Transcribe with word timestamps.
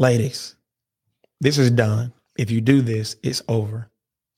Ladies, 0.00 0.56
this 1.42 1.58
is 1.58 1.70
done. 1.70 2.14
If 2.38 2.50
you 2.50 2.62
do 2.62 2.80
this, 2.80 3.16
it's 3.22 3.42
over. 3.48 3.90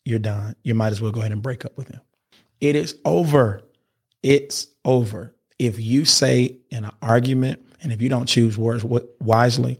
You're 0.04 0.18
done. 0.18 0.56
You 0.64 0.74
might 0.74 0.90
as 0.90 1.00
well 1.00 1.12
go 1.12 1.20
ahead 1.20 1.30
and 1.30 1.40
break 1.40 1.64
up 1.64 1.78
with 1.78 1.86
him. 1.86 2.00
It 2.60 2.74
is 2.74 2.96
over. 3.04 3.62
It's 4.24 4.66
over. 4.84 5.36
If 5.60 5.78
you 5.78 6.04
say 6.04 6.56
in 6.70 6.84
an 6.84 6.90
argument, 7.00 7.64
and 7.80 7.92
if 7.92 8.02
you 8.02 8.08
don't 8.08 8.26
choose 8.26 8.58
words 8.58 8.84
wisely, 9.20 9.78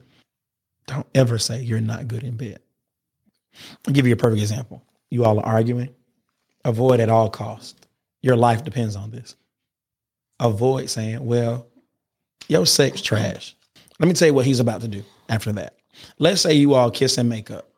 don't 0.87 1.07
ever 1.17 1.37
say 1.37 1.63
you're 1.63 1.81
not 1.81 2.07
good 2.07 2.23
in 2.23 2.37
bed. 2.37 2.61
I'll 3.85 3.93
give 3.93 4.07
you 4.07 4.13
a 4.13 4.17
perfect 4.17 4.41
example. 4.41 4.85
You 5.11 5.25
all 5.25 5.41
are 5.41 5.47
arguing. 5.47 5.93
Avoid 6.65 7.01
at 7.01 7.11
all 7.11 7.29
costs. 7.29 7.75
Your 8.23 8.37
life 8.37 8.63
depends 8.63 8.95
on 8.95 9.11
this. 9.11 9.35
Avoid 10.39 10.91
saying, 10.91 11.27
well, 11.27 11.67
your 12.47 12.67
sex 12.67 13.03
trash. 13.03 13.57
Let 13.99 14.07
me 14.07 14.15
tell 14.15 14.29
you 14.29 14.35
what 14.35 14.47
he's 14.47 14.61
about 14.61 14.81
to 14.83 14.89
do 14.89 15.03
after 15.33 15.53
that. 15.53 15.79
Let's 16.19 16.43
say 16.43 16.53
you 16.53 16.75
all 16.75 16.91
kiss 16.91 17.17
and 17.17 17.29
make 17.29 17.51
up. 17.51 17.71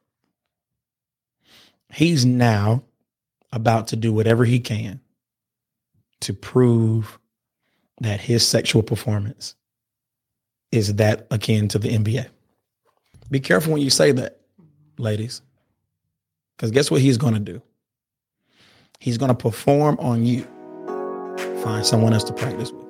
He's 1.92 2.26
now 2.26 2.82
about 3.52 3.88
to 3.88 3.96
do 3.96 4.12
whatever 4.12 4.44
he 4.44 4.58
can 4.58 5.00
to 6.22 6.34
prove 6.34 7.18
that 8.00 8.20
his 8.20 8.46
sexual 8.46 8.82
performance 8.82 9.54
is 10.72 10.96
that 10.96 11.28
akin 11.30 11.68
to 11.68 11.78
the 11.78 11.90
NBA. 11.90 12.26
Be 13.30 13.38
careful 13.38 13.72
when 13.72 13.82
you 13.82 13.90
say 13.90 14.10
that, 14.10 14.40
ladies. 14.98 15.40
Because 16.56 16.72
guess 16.72 16.90
what 16.90 17.00
he's 17.00 17.18
going 17.18 17.34
to 17.34 17.40
do? 17.40 17.62
He's 18.98 19.18
going 19.18 19.28
to 19.28 19.34
perform 19.34 19.96
on 20.00 20.26
you. 20.26 20.42
Find 21.62 21.86
someone 21.86 22.12
else 22.12 22.24
to 22.24 22.32
practice 22.32 22.72
with. 22.72 22.83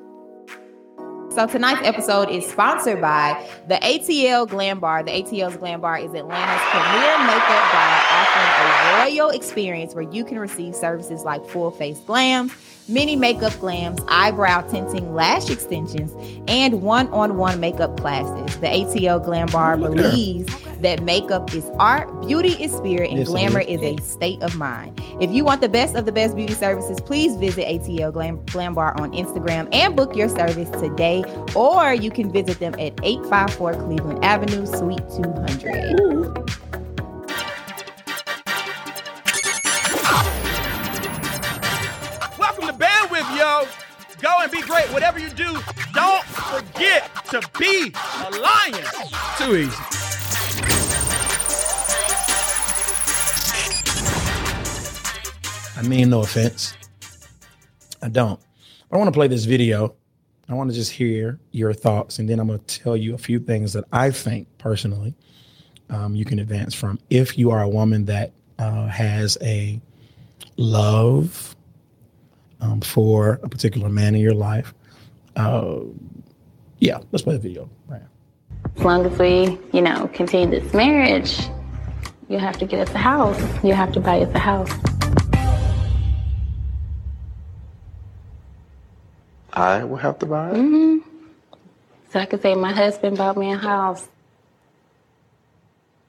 So 1.35 1.49
tonight's 1.49 1.85
episode 1.85 2.31
is 2.31 2.47
sponsored 2.47 3.01
by 3.01 3.45
the 3.67 3.75
ATL 3.75 4.49
Glam 4.49 4.79
Bar. 4.79 5.03
The 5.03 5.11
ATL's 5.11 5.57
Glam 5.57 5.81
Bar 5.81 5.99
is 5.99 6.15
Atlanta's 6.15 6.65
premier 6.71 7.19
makeup 7.27 7.73
bar, 7.73 8.03
offering 8.13 9.17
a 9.17 9.19
royal 9.19 9.31
experience 9.31 9.97
where 9.97 10.05
you 10.05 10.25
can 10.25 10.39
receive 10.39 10.77
services 10.77 11.25
like 11.25 11.45
full 11.45 11.73
face 11.73 11.99
glam 11.99 12.53
mini 12.89 13.17
makeup 13.17 13.53
glams, 13.55 14.05
eyebrow 14.09 14.61
tinting, 14.71 15.15
lash 15.15 15.51
extensions, 15.51 16.13
and 16.49 16.83
one 16.83 17.09
on 17.09 17.37
one 17.37 17.61
makeup 17.61 17.99
classes. 17.99 18.57
The 18.59 18.67
ATL 18.67 19.25
Glam 19.25 19.49
Bar 19.49 19.77
believes 19.77 20.53
that 20.81 21.03
makeup 21.03 21.55
is 21.55 21.65
art, 21.79 22.09
beauty 22.27 22.53
is 22.63 22.73
spirit, 22.73 23.11
and 23.11 23.19
yes, 23.19 23.29
glamour 23.29 23.61
is 23.61 23.81
a 23.81 23.97
state 24.03 24.43
of 24.43 24.55
mind. 24.57 25.01
If 25.21 25.31
you 25.31 25.45
want 25.45 25.61
the 25.61 25.69
best 25.69 25.95
of 25.95 26.05
the 26.05 26.13
best 26.13 26.37
beauty 26.37 26.55
services, 26.55 27.01
please 27.01 27.37
visit 27.37 27.67
ATL 27.67 28.13
Glam, 28.13 28.45
Glam 28.47 28.75
Bar 28.75 29.01
on 29.01 29.13
Instagram 29.13 29.69
and 29.73 29.97
book 29.97 30.15
your 30.15 30.29
service 30.29 30.71
today, 30.81 31.25
or 31.55 31.95
you 31.95 32.11
can 32.11 32.31
visit 32.31 32.59
them 32.59 32.75
at 32.75 32.99
854 33.03 33.75
Cleveland 33.75 34.25
Avenue, 34.25 34.67
Suite 34.67 35.03
200. 35.17 36.01
Ooh. 36.01 36.45
Be 44.55 44.63
great. 44.63 44.87
Whatever 44.93 45.19
you 45.19 45.31
do, 45.31 45.59
don't 45.93 46.25
forget 46.25 47.11
to 47.31 47.41
be 47.59 47.93
a 47.93 48.31
lion. 48.31 48.85
Too 49.37 49.57
easy. 49.57 49.77
I 55.77 55.83
mean, 55.83 56.11
no 56.11 56.21
offense. 56.21 56.75
I 58.01 58.09
don't. 58.09 58.39
I 58.93 58.97
want 58.97 59.09
to 59.09 59.13
play 59.13 59.27
this 59.27 59.45
video. 59.45 59.97
I 60.49 60.55
want 60.55 60.71
to 60.71 60.77
just 60.77 60.93
hear 60.93 61.41
your 61.51 61.73
thoughts, 61.73 62.21
and 62.21 62.29
then 62.29 62.39
I'm 62.39 62.47
going 62.47 62.61
to 62.61 62.81
tell 62.81 62.97
you 62.97 63.15
a 63.15 63.19
few 63.19 63.41
things 63.41 63.73
that 63.73 63.85
I 63.93 64.11
think 64.11 64.47
personally 64.59 65.15
um, 65.91 66.15
you 66.15 66.25
can 66.25 66.39
advance 66.39 66.75
from. 66.75 67.01
If 67.11 67.37
you 67.37 67.51
are 67.51 67.63
a 67.63 67.69
woman 67.69 68.05
that 68.05 68.33
uh, 68.59 68.87
has 68.87 69.37
a 69.43 69.81
love 70.57 71.57
um, 72.61 72.81
for 72.81 73.41
a 73.43 73.49
particular 73.49 73.89
man 73.89 74.15
in 74.15 74.21
your 74.21 74.35
life. 74.35 74.75
Uh, 75.37 75.81
yeah, 76.79 76.99
let's 77.13 77.23
play 77.23 77.35
the 77.35 77.41
video. 77.41 77.69
Right. 77.87 78.03
As 78.77 78.85
long 78.85 79.07
as 79.07 79.19
we, 79.19 79.59
you 79.73 79.81
know, 79.81 80.09
continue 80.13 80.61
this 80.61 80.73
marriage, 80.75 81.39
you 82.29 82.39
have 82.39 82.59
to 82.59 82.67
get 82.67 82.89
us 82.89 82.95
a 82.95 82.99
house. 82.99 83.41
You 83.63 83.75
have 83.75 83.93
to 83.93 84.01
buy 84.01 84.21
us 84.21 84.35
a 84.35 84.39
house. 84.39 84.71
I 89.53 89.85
will 89.85 89.97
have 89.97 90.19
to 90.19 90.27
buy 90.27 90.51
it? 90.51 90.55
Mm-hmm. 90.55 91.09
So 92.11 92.21
I 92.21 92.27
could 92.27 92.43
say 92.43 92.55
my 92.55 92.73
husband 92.73 93.17
bought 93.17 93.37
me 93.37 93.53
a 93.53 93.57
house. 93.57 94.09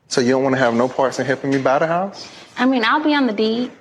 So 0.08 0.22
you 0.22 0.31
don't 0.31 0.44
want 0.44 0.56
to 0.56 0.59
have 0.59 0.74
no 0.74 0.88
parts 0.88 1.19
in 1.19 1.25
helping 1.25 1.52
me 1.52 1.59
buy 1.59 1.80
the 1.80 1.88
house? 1.88 2.31
I 2.58 2.66
mean, 2.66 2.84
I'll 2.86 3.03
be 3.03 3.14
on 3.14 3.28
the 3.28 3.34
deed. 3.34 3.72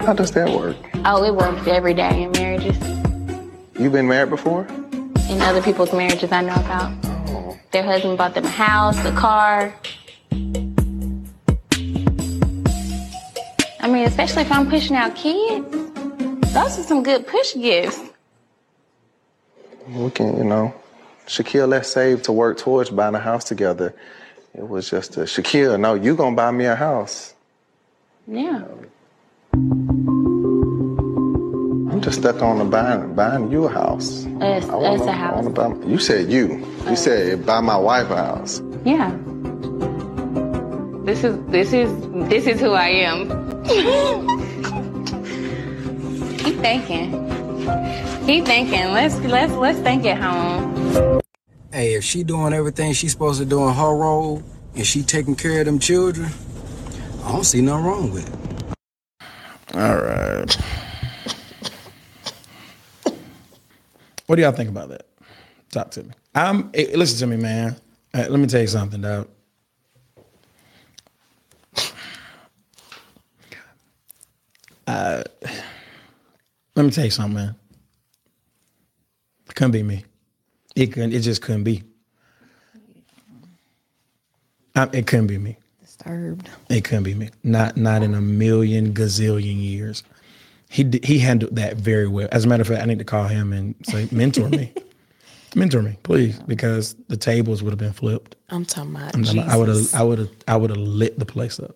How 0.00 0.14
does 0.14 0.32
that 0.32 0.48
work? 0.48 0.76
Oh, 1.04 1.22
it 1.22 1.34
works 1.34 1.66
every 1.66 1.92
day 1.92 2.22
in 2.22 2.32
marriages. 2.32 2.76
You've 3.78 3.92
been 3.92 4.08
married 4.08 4.30
before? 4.30 4.66
In 5.28 5.42
other 5.42 5.60
people's 5.60 5.92
marriages 5.92 6.32
I 6.32 6.40
know 6.40 6.54
about. 6.54 6.92
Oh. 7.04 7.58
Their 7.70 7.82
husband 7.82 8.16
bought 8.16 8.32
them 8.34 8.46
a 8.46 8.48
house, 8.48 8.98
a 9.04 9.12
car. 9.12 9.74
I 13.82 13.88
mean, 13.88 14.06
especially 14.06 14.42
if 14.42 14.50
I'm 14.50 14.70
pushing 14.70 14.96
out 14.96 15.14
kids. 15.14 15.70
Those 16.54 16.78
are 16.78 16.82
some 16.82 17.02
good 17.02 17.26
push 17.26 17.54
gifts. 17.54 18.00
We 19.86 20.10
can, 20.10 20.36
you 20.38 20.44
know, 20.44 20.74
Shaquille, 21.26 21.68
let's 21.68 21.92
save 21.92 22.22
to 22.22 22.32
work 22.32 22.56
towards 22.56 22.88
buying 22.88 23.14
a 23.14 23.20
house 23.20 23.44
together. 23.44 23.94
It 24.54 24.66
was 24.66 24.88
just 24.88 25.18
a 25.18 25.20
Shaquille, 25.20 25.78
no, 25.78 25.92
you 25.94 26.16
gonna 26.16 26.34
buy 26.34 26.50
me 26.50 26.64
a 26.64 26.74
house. 26.74 27.34
Yeah. 28.26 28.64
I'm 32.00 32.04
just 32.04 32.20
stuck 32.20 32.40
on 32.40 32.56
the 32.56 32.64
buying, 32.64 33.14
buying 33.14 33.52
you 33.52 33.66
a 33.66 33.68
house. 33.68 34.24
It's, 34.24 34.66
it's 34.66 35.04
a 35.04 35.12
house. 35.12 35.46
Buy, 35.48 35.70
you 35.84 35.98
said 35.98 36.32
you. 36.32 36.56
You 36.56 36.92
uh, 36.92 36.94
said 36.94 37.44
buy 37.44 37.60
my 37.60 37.76
wife 37.76 38.08
a 38.08 38.16
house. 38.16 38.62
Yeah. 38.86 39.10
This 41.04 41.24
is 41.24 41.38
this 41.48 41.74
is 41.74 41.92
this 42.30 42.46
is 42.46 42.58
who 42.58 42.70
I 42.70 42.88
am. 42.88 43.28
Keep 46.38 46.60
thinking. 46.60 47.10
Keep 48.24 48.46
thinking. 48.46 48.94
Let's 48.94 49.16
let's 49.16 49.52
let's 49.52 49.78
think 49.80 50.06
at 50.06 50.22
home. 50.22 51.20
Hey, 51.70 51.96
if 51.96 52.02
she 52.02 52.24
doing 52.24 52.54
everything 52.54 52.94
she's 52.94 53.12
supposed 53.12 53.40
to 53.40 53.44
do 53.44 53.68
in 53.68 53.74
her 53.74 53.94
role 53.94 54.42
and 54.74 54.86
she 54.86 55.02
taking 55.02 55.36
care 55.36 55.60
of 55.60 55.66
them 55.66 55.78
children, 55.78 56.30
I 57.26 57.32
don't 57.32 57.44
see 57.44 57.60
nothing 57.60 57.84
wrong 57.84 58.10
with 58.10 58.26
it. 58.26 58.34
All 59.74 59.96
right. 59.96 60.79
What 64.30 64.36
do 64.36 64.42
y'all 64.42 64.52
think 64.52 64.70
about 64.70 64.90
that? 64.90 65.08
Talk 65.72 65.90
to 65.90 66.04
me. 66.04 66.10
I'm 66.36 66.70
hey, 66.72 66.94
listen 66.94 67.18
to 67.18 67.26
me, 67.26 67.42
man. 67.42 67.74
Right, 68.14 68.30
let 68.30 68.38
me 68.38 68.46
tell 68.46 68.60
you 68.60 68.68
something, 68.68 69.00
dog. 69.00 69.28
Uh, 74.86 75.24
let 76.76 76.84
me 76.84 76.92
tell 76.92 77.06
you 77.06 77.10
something, 77.10 77.34
man. 77.34 77.56
It 79.48 79.56
couldn't 79.56 79.72
be 79.72 79.82
me. 79.82 80.04
It 80.76 80.92
couldn't. 80.92 81.12
It 81.12 81.22
just 81.22 81.42
couldn't 81.42 81.64
be. 81.64 81.82
I, 84.76 84.84
it 84.92 85.08
couldn't 85.08 85.26
be 85.26 85.38
me. 85.38 85.56
Disturbed. 85.80 86.48
It 86.68 86.84
couldn't 86.84 87.02
be 87.02 87.14
me. 87.14 87.30
Not 87.42 87.76
not 87.76 88.04
in 88.04 88.14
a 88.14 88.20
million 88.20 88.94
gazillion 88.94 89.60
years 89.60 90.04
he 90.70 90.88
he 91.02 91.18
handled 91.18 91.56
that 91.56 91.76
very 91.76 92.06
well. 92.06 92.28
As 92.30 92.44
a 92.44 92.48
matter 92.48 92.60
of 92.60 92.68
fact, 92.68 92.80
I 92.80 92.86
need 92.86 93.00
to 93.00 93.04
call 93.04 93.26
him 93.26 93.52
and 93.52 93.74
say, 93.82 94.06
mentor 94.12 94.48
me, 94.48 94.72
mentor 95.56 95.82
me, 95.82 95.98
please, 96.04 96.38
because 96.46 96.94
the 97.08 97.16
tables 97.16 97.60
would 97.60 97.70
have 97.70 97.78
been 97.78 97.92
flipped. 97.92 98.36
I'm 98.50 98.64
talking 98.64 98.94
about. 98.94 99.14
I'm 99.14 99.24
talking 99.24 99.40
about 99.42 99.52
I 99.52 99.56
would 99.56 99.68
have, 99.68 99.94
I 99.94 100.02
would 100.04 100.18
have, 100.20 100.30
I 100.46 100.56
would 100.56 100.70
have 100.70 100.78
lit 100.78 101.18
the 101.18 101.26
place 101.26 101.58
up. 101.58 101.74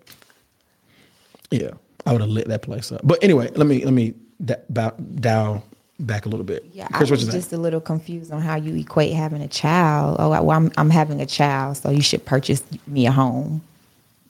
Yeah, 1.50 1.70
I 2.06 2.12
would 2.12 2.20
have 2.20 2.30
lit 2.30 2.46
that 2.48 2.62
place 2.62 2.92
up. 2.92 3.00
But 3.02 3.22
anyway, 3.22 3.50
let 3.56 3.66
me 3.66 3.84
let 3.84 3.92
me 3.92 4.14
da- 4.44 4.62
bow, 4.70 4.90
dial 5.16 5.64
back 5.98 6.26
a 6.26 6.28
little 6.28 6.44
bit. 6.44 6.64
Yeah, 6.72 6.86
Chris, 6.88 7.10
I 7.10 7.14
was 7.14 7.26
just 7.26 7.52
a 7.52 7.56
little 7.58 7.80
confused 7.80 8.30
on 8.30 8.42
how 8.42 8.54
you 8.54 8.76
equate 8.76 9.12
having 9.12 9.42
a 9.42 9.48
child. 9.48 10.18
Oh, 10.20 10.28
well, 10.30 10.50
I'm 10.52 10.70
I'm 10.76 10.90
having 10.90 11.20
a 11.20 11.26
child, 11.26 11.78
so 11.78 11.90
you 11.90 12.00
should 12.00 12.24
purchase 12.24 12.62
me 12.86 13.06
a 13.08 13.12
home, 13.12 13.60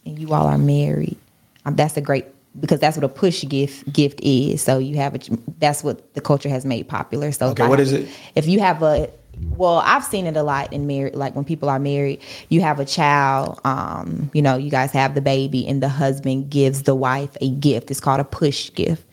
and 0.06 0.19
you 0.19 0.33
all 0.33 0.47
are 0.47 0.56
married. 0.56 1.19
Um, 1.67 1.77
that's 1.77 1.99
a 1.99 2.00
great 2.00 2.27
because 2.61 2.81
that's 2.81 2.97
what 2.97 3.05
a 3.05 3.09
push 3.09 3.45
gift 3.49 3.93
gift 3.93 4.21
is. 4.23 4.62
So 4.62 4.79
you 4.79 4.97
have 4.97 5.15
a 5.15 5.21
that's 5.59 5.83
what 5.83 6.15
the 6.15 6.21
culture 6.21 6.49
has 6.49 6.65
made 6.65 6.89
popular. 6.89 7.33
So 7.33 7.49
okay, 7.49 7.67
what 7.67 7.81
is 7.81 7.93
it? 7.93 8.09
If 8.35 8.47
you 8.47 8.61
have 8.61 8.83
a 8.83 9.11
well, 9.56 9.79
I've 9.85 10.05
seen 10.05 10.27
it 10.27 10.37
a 10.37 10.43
lot 10.43 10.73
in 10.73 10.87
married 10.87 11.15
like 11.15 11.35
when 11.35 11.45
people 11.45 11.69
are 11.69 11.79
married, 11.79 12.21
you 12.49 12.61
have 12.61 12.79
a 12.79 12.85
child, 12.85 13.61
um, 13.65 14.31
you 14.33 14.43
know, 14.43 14.56
you 14.56 14.71
guys 14.71 14.93
have 14.93 15.15
the 15.15 15.21
baby 15.21 15.67
and 15.67 15.83
the 15.83 15.89
husband 15.89 16.51
gives 16.51 16.85
the 16.85 16.95
wife 16.95 17.37
a 17.41 17.51
gift. 17.51 17.91
It's 17.91 18.01
called 18.01 18.21
a 18.21 18.25
push 18.25 18.73
gift. 18.73 19.05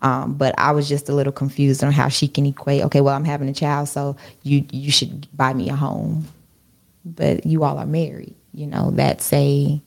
Um, 0.00 0.34
but 0.34 0.54
I 0.58 0.72
was 0.72 0.88
just 0.88 1.08
a 1.08 1.14
little 1.14 1.32
confused 1.32 1.82
on 1.82 1.90
how 1.90 2.08
she 2.08 2.28
can 2.28 2.44
equate. 2.44 2.82
Okay, 2.84 3.00
well, 3.00 3.14
I'm 3.14 3.24
having 3.24 3.48
a 3.48 3.54
child, 3.54 3.88
so 3.88 4.16
you 4.42 4.64
you 4.70 4.90
should 4.90 5.26
buy 5.36 5.54
me 5.54 5.70
a 5.70 5.76
home. 5.76 6.28
But 7.06 7.46
you 7.46 7.64
all 7.64 7.78
are 7.78 7.86
married. 7.86 8.34
You 8.52 8.66
know 8.66 8.90
that's 8.90 9.32
a 9.32 9.80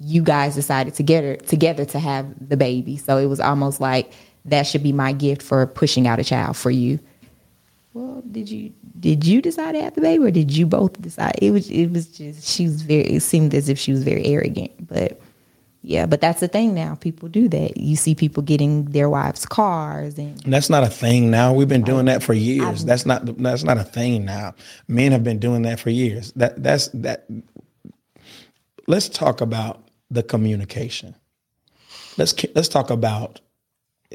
you 0.00 0.22
guys 0.22 0.54
decided 0.54 0.94
together 0.94 1.36
together 1.36 1.84
to 1.86 1.98
have 1.98 2.26
the 2.48 2.56
baby. 2.56 2.96
So 2.96 3.16
it 3.18 3.26
was 3.26 3.40
almost 3.40 3.80
like 3.80 4.12
that 4.44 4.66
should 4.66 4.82
be 4.82 4.92
my 4.92 5.12
gift 5.12 5.42
for 5.42 5.66
pushing 5.66 6.06
out 6.06 6.18
a 6.18 6.24
child 6.24 6.56
for 6.56 6.70
you. 6.70 6.98
Well, 7.94 8.22
did 8.30 8.50
you 8.50 8.72
did 8.98 9.24
you 9.24 9.40
decide 9.40 9.72
to 9.72 9.82
have 9.82 9.94
the 9.94 10.00
baby 10.00 10.24
or 10.24 10.30
did 10.30 10.54
you 10.54 10.66
both 10.66 11.00
decide? 11.00 11.34
It 11.40 11.52
was 11.52 11.70
it 11.70 11.88
was 11.88 12.06
just 12.08 12.46
she 12.46 12.64
was 12.64 12.82
very 12.82 13.04
it 13.04 13.20
seemed 13.20 13.54
as 13.54 13.68
if 13.68 13.78
she 13.78 13.92
was 13.92 14.02
very 14.02 14.24
arrogant. 14.26 14.86
But 14.88 15.20
yeah, 15.82 16.06
but 16.06 16.20
that's 16.20 16.40
the 16.40 16.48
thing 16.48 16.74
now. 16.74 16.96
People 16.96 17.28
do 17.28 17.46
that. 17.48 17.76
You 17.76 17.94
see 17.94 18.14
people 18.14 18.42
getting 18.42 18.86
their 18.86 19.08
wives 19.08 19.46
cars 19.46 20.18
and 20.18 20.42
And 20.44 20.52
that's 20.52 20.70
not 20.70 20.82
a 20.82 20.88
thing 20.88 21.30
now. 21.30 21.52
We've 21.52 21.68
been 21.68 21.82
doing 21.82 22.06
that 22.06 22.22
for 22.22 22.32
years. 22.34 22.84
that's 22.84 23.06
not 23.06 23.26
that's 23.38 23.64
not 23.64 23.78
a 23.78 23.84
thing 23.84 24.24
now. 24.24 24.54
Men 24.88 25.12
have 25.12 25.22
been 25.22 25.38
doing 25.38 25.62
that 25.62 25.78
for 25.78 25.90
years. 25.90 26.32
That 26.32 26.62
that's 26.62 26.88
that. 26.88 27.26
Let's 28.86 29.08
talk 29.08 29.40
about 29.40 29.83
the 30.14 30.22
communication. 30.22 31.14
Let's 32.16 32.34
let's 32.54 32.68
talk 32.68 32.90
about 32.90 33.40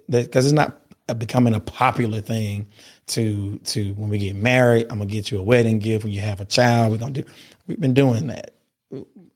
that 0.07 0.25
because 0.25 0.45
it's 0.45 0.53
not 0.53 0.81
becoming 1.17 1.53
a 1.53 1.59
popular 1.59 2.21
thing 2.21 2.67
to 3.07 3.57
to 3.65 3.93
when 3.93 4.09
we 4.09 4.17
get 4.17 4.35
married. 4.35 4.87
I'm 4.89 4.99
gonna 4.99 5.05
get 5.05 5.31
you 5.31 5.39
a 5.39 5.43
wedding 5.43 5.79
gift 5.79 6.05
when 6.05 6.13
you 6.13 6.21
have 6.21 6.41
a 6.41 6.45
child. 6.45 6.91
We're 6.91 6.97
gonna 6.97 7.11
do. 7.11 7.23
We've 7.67 7.79
been 7.79 7.93
doing 7.93 8.27
that. 8.27 8.53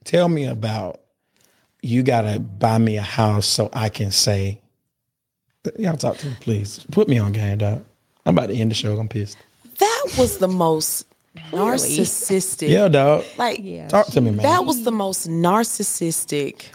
Tell 0.04 0.30
me 0.30 0.46
about 0.46 1.02
you 1.82 2.04
gotta 2.04 2.40
buy 2.40 2.78
me 2.78 2.98
a 2.98 3.02
house 3.02 3.46
so 3.46 3.70
I 3.74 3.90
can 3.90 4.12
say 4.12 4.62
Y'all 5.78 5.96
talk 5.96 6.18
to 6.18 6.28
me, 6.28 6.36
please. 6.42 6.86
Put 6.92 7.08
me 7.08 7.18
on 7.18 7.32
game, 7.32 7.58
dog. 7.58 7.86
I'm 8.26 8.38
about 8.38 8.48
to 8.48 8.56
end 8.56 8.72
the 8.72 8.76
show. 8.76 8.98
I'm 8.98 9.08
pissed. 9.08 9.38
That 9.80 10.06
was 10.18 10.38
the 10.38 10.48
most 10.48 11.06
narcissistic. 11.52 12.70
Yeah, 12.70 12.88
dog. 12.88 13.26
Like 13.38 13.60
Yeah, 13.62 13.88
Talk 13.88 14.08
to 14.08 14.22
me, 14.22 14.32
man. 14.32 14.44
that 14.44 14.66
was 14.66 14.84
the 14.84 14.92
most 14.92 15.28
narcissistic 15.28 16.66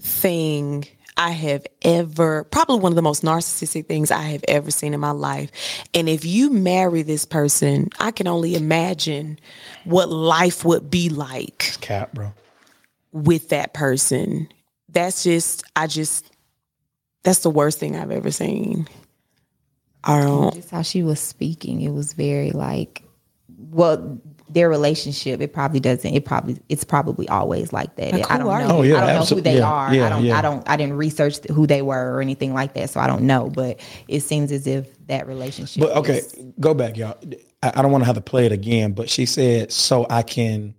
thing 0.00 0.86
I 1.18 1.30
have 1.30 1.66
ever, 1.80 2.44
probably 2.44 2.78
one 2.78 2.92
of 2.92 2.96
the 2.96 3.02
most 3.02 3.22
narcissistic 3.22 3.86
things 3.86 4.10
I 4.10 4.20
have 4.22 4.44
ever 4.48 4.70
seen 4.70 4.92
in 4.92 5.00
my 5.00 5.12
life. 5.12 5.50
And 5.94 6.10
if 6.10 6.26
you 6.26 6.50
marry 6.50 7.00
this 7.02 7.24
person, 7.24 7.88
I 7.98 8.10
can 8.10 8.26
only 8.26 8.54
imagine 8.54 9.38
what 9.84 10.10
life 10.10 10.64
would 10.64 10.90
be 10.90 11.08
like 11.08 11.78
Cap, 11.80 12.12
bro. 12.12 12.34
with 13.12 13.48
that 13.48 13.72
person. 13.72 14.48
That's 14.90 15.22
just, 15.24 15.64
I 15.74 15.86
just, 15.86 16.30
that's 17.22 17.38
the 17.40 17.50
worst 17.50 17.78
thing 17.78 17.96
I've 17.96 18.10
ever 18.10 18.30
seen. 18.30 18.86
I 20.04 20.20
don't, 20.20 20.54
just 20.54 20.70
how 20.70 20.82
she 20.82 21.02
was 21.02 21.18
speaking, 21.18 21.80
it 21.80 21.92
was 21.92 22.12
very 22.12 22.50
like, 22.50 23.02
well, 23.70 24.20
their 24.48 24.68
relationship. 24.68 25.40
It 25.40 25.52
probably 25.52 25.80
doesn't. 25.80 26.14
It 26.14 26.24
probably 26.24 26.58
it's 26.68 26.84
probably 26.84 27.28
always 27.28 27.72
like 27.72 27.96
that. 27.96 28.12
Like, 28.12 28.30
I 28.30 28.38
don't 28.38 28.46
know. 28.46 28.78
Oh, 28.78 28.82
yeah, 28.82 29.02
I 29.02 29.06
don't 29.12 29.28
know 29.28 29.36
who 29.36 29.40
they 29.40 29.58
yeah, 29.58 29.70
are. 29.70 29.94
yeah, 29.94 30.06
I 30.06 30.08
don't. 30.08 30.24
yeah. 30.24 30.38
I 30.38 30.42
don't. 30.42 30.68
I 30.68 30.76
didn't 30.76 30.96
research 30.96 31.38
who 31.48 31.66
they 31.66 31.82
were 31.82 32.14
or 32.14 32.20
anything 32.20 32.54
like 32.54 32.74
that, 32.74 32.90
so 32.90 33.00
I 33.00 33.06
don't 33.06 33.22
know. 33.22 33.50
But 33.50 33.80
it 34.08 34.20
seems 34.20 34.52
as 34.52 34.66
if 34.66 35.06
that 35.08 35.26
relationship. 35.26 35.82
But 35.82 35.96
okay, 35.98 36.18
is- 36.18 36.34
go 36.60 36.74
back, 36.74 36.96
y'all. 36.96 37.18
I, 37.62 37.72
I 37.76 37.82
don't 37.82 37.90
want 37.90 38.02
to 38.02 38.06
have 38.06 38.16
to 38.16 38.22
play 38.22 38.46
it 38.46 38.52
again, 38.52 38.92
but 38.92 39.10
she 39.10 39.26
said, 39.26 39.72
so 39.72 40.06
I 40.08 40.22
can. 40.22 40.74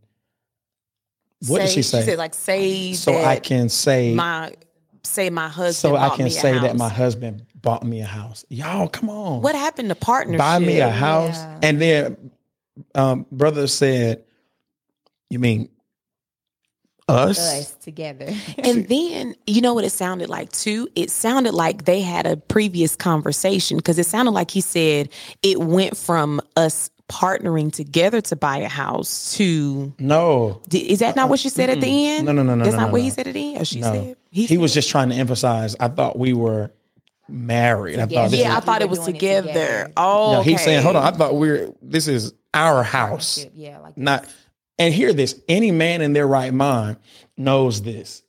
What 1.48 1.60
did 1.60 1.70
she 1.70 1.82
say? 1.84 2.00
She 2.02 2.06
said 2.06 2.18
like 2.18 2.34
say 2.34 2.94
so 2.94 3.12
that 3.12 3.26
I 3.26 3.40
can 3.40 3.70
say. 3.70 4.14
my 4.14 4.54
say 5.04 5.30
my 5.30 5.48
husband. 5.48 5.76
so 5.76 5.96
I 5.96 6.10
can 6.10 6.26
me 6.26 6.32
a 6.32 6.34
say 6.34 6.58
that 6.58 6.76
my 6.76 6.90
husband 6.90 7.46
bought 7.56 7.84
me 7.84 8.02
a 8.02 8.06
house. 8.06 8.44
Y'all, 8.50 8.88
come 8.88 9.10
on. 9.10 9.42
What 9.42 9.56
happened 9.56 9.90
to 9.90 9.96
partnership? 9.96 10.40
Buy 10.40 10.60
me 10.60 10.80
a 10.80 10.90
house, 10.90 11.36
Yeah. 11.38 11.60
and 11.64 11.82
then 11.82 12.32
um, 12.96 13.26
brother 13.32 13.68
said, 13.68 14.24
"You 15.30 15.40
mean 15.40 15.70
us?" 17.08 17.40
us 17.40 17.72
together. 17.76 18.28
And 18.58 18.88
then 18.88 19.36
you 19.46 19.62
know 19.62 19.74
what 19.74 19.84
it 19.84 19.92
sounded 19.92 20.30
like 20.30 20.52
too? 20.52 20.88
It 20.96 21.10
sounded 21.12 21.54
like 21.54 21.86
they 21.86 22.02
had 22.02 22.26
a 22.26 22.38
previous 22.38 22.96
conversation 22.96 23.78
because 23.78 23.98
it 23.98 24.06
sounded 24.06 24.32
like 24.32 24.52
he 24.52 24.62
said 24.62 25.10
it 25.42 25.60
went 25.60 25.96
from 25.96 26.42
us 26.56 26.90
partnering 27.10 27.72
together 27.72 28.20
to 28.20 28.36
buy 28.36 28.58
a 28.58 28.68
house 28.68 29.34
to 29.36 29.94
No, 29.98 30.62
is 30.72 31.00
that 31.00 31.16
not 31.16 31.30
what 31.30 31.40
she 31.40 31.50
said 31.50 31.70
at 31.70 31.80
the 31.80 31.88
end? 31.88 32.26
No, 32.26 32.34
no, 32.34 32.44
no, 32.44 32.56
no, 32.56 32.64
That's 32.64 32.76
no, 32.76 32.82
not 32.82 32.88
no, 32.88 32.94
what 32.94 33.00
no. 33.00 33.04
he 33.06 33.10
said 33.10 33.28
at 33.28 33.34
the 33.34 33.54
end. 33.54 33.62
Or 33.62 33.66
she 33.66 33.80
no. 33.80 33.94
said 33.94 34.18
He, 34.30 34.58
was 34.58 34.74
just 34.74 34.90
trying 34.90 35.10
to 35.10 35.16
emphasize. 35.16 35.76
I 35.80 35.88
thought 35.88 36.20
we 36.20 36.34
were 36.34 36.72
married. 37.30 38.00
I 38.00 38.06
thought 38.06 38.32
this 38.32 38.40
Yeah, 38.40 38.56
I 38.58 38.60
thought 38.60 38.82
it 38.82 38.90
was 38.90 39.00
doing 39.00 39.12
it 39.16 39.20
together. 39.20 39.48
together. 39.48 39.94
Oh, 39.98 40.34
No, 40.34 40.40
okay. 40.42 40.52
he's 40.52 40.64
saying, 40.64 40.82
hold 40.84 40.96
on. 40.96 41.04
I 41.04 41.16
thought 41.16 41.36
we're 41.36 41.72
this 41.82 42.08
is 42.08 42.34
our 42.54 42.84
house. 42.84 43.46
yeah, 43.54 43.80
like 43.80 43.98
Not 43.98 44.26
and 44.80 44.94
hear 44.94 45.14
this. 45.14 45.40
Any 45.48 45.72
man 45.72 46.02
in 46.02 46.14
their 46.14 46.28
right 46.28 46.54
mind 46.54 46.98
knows 47.38 47.82
this. 47.82 48.24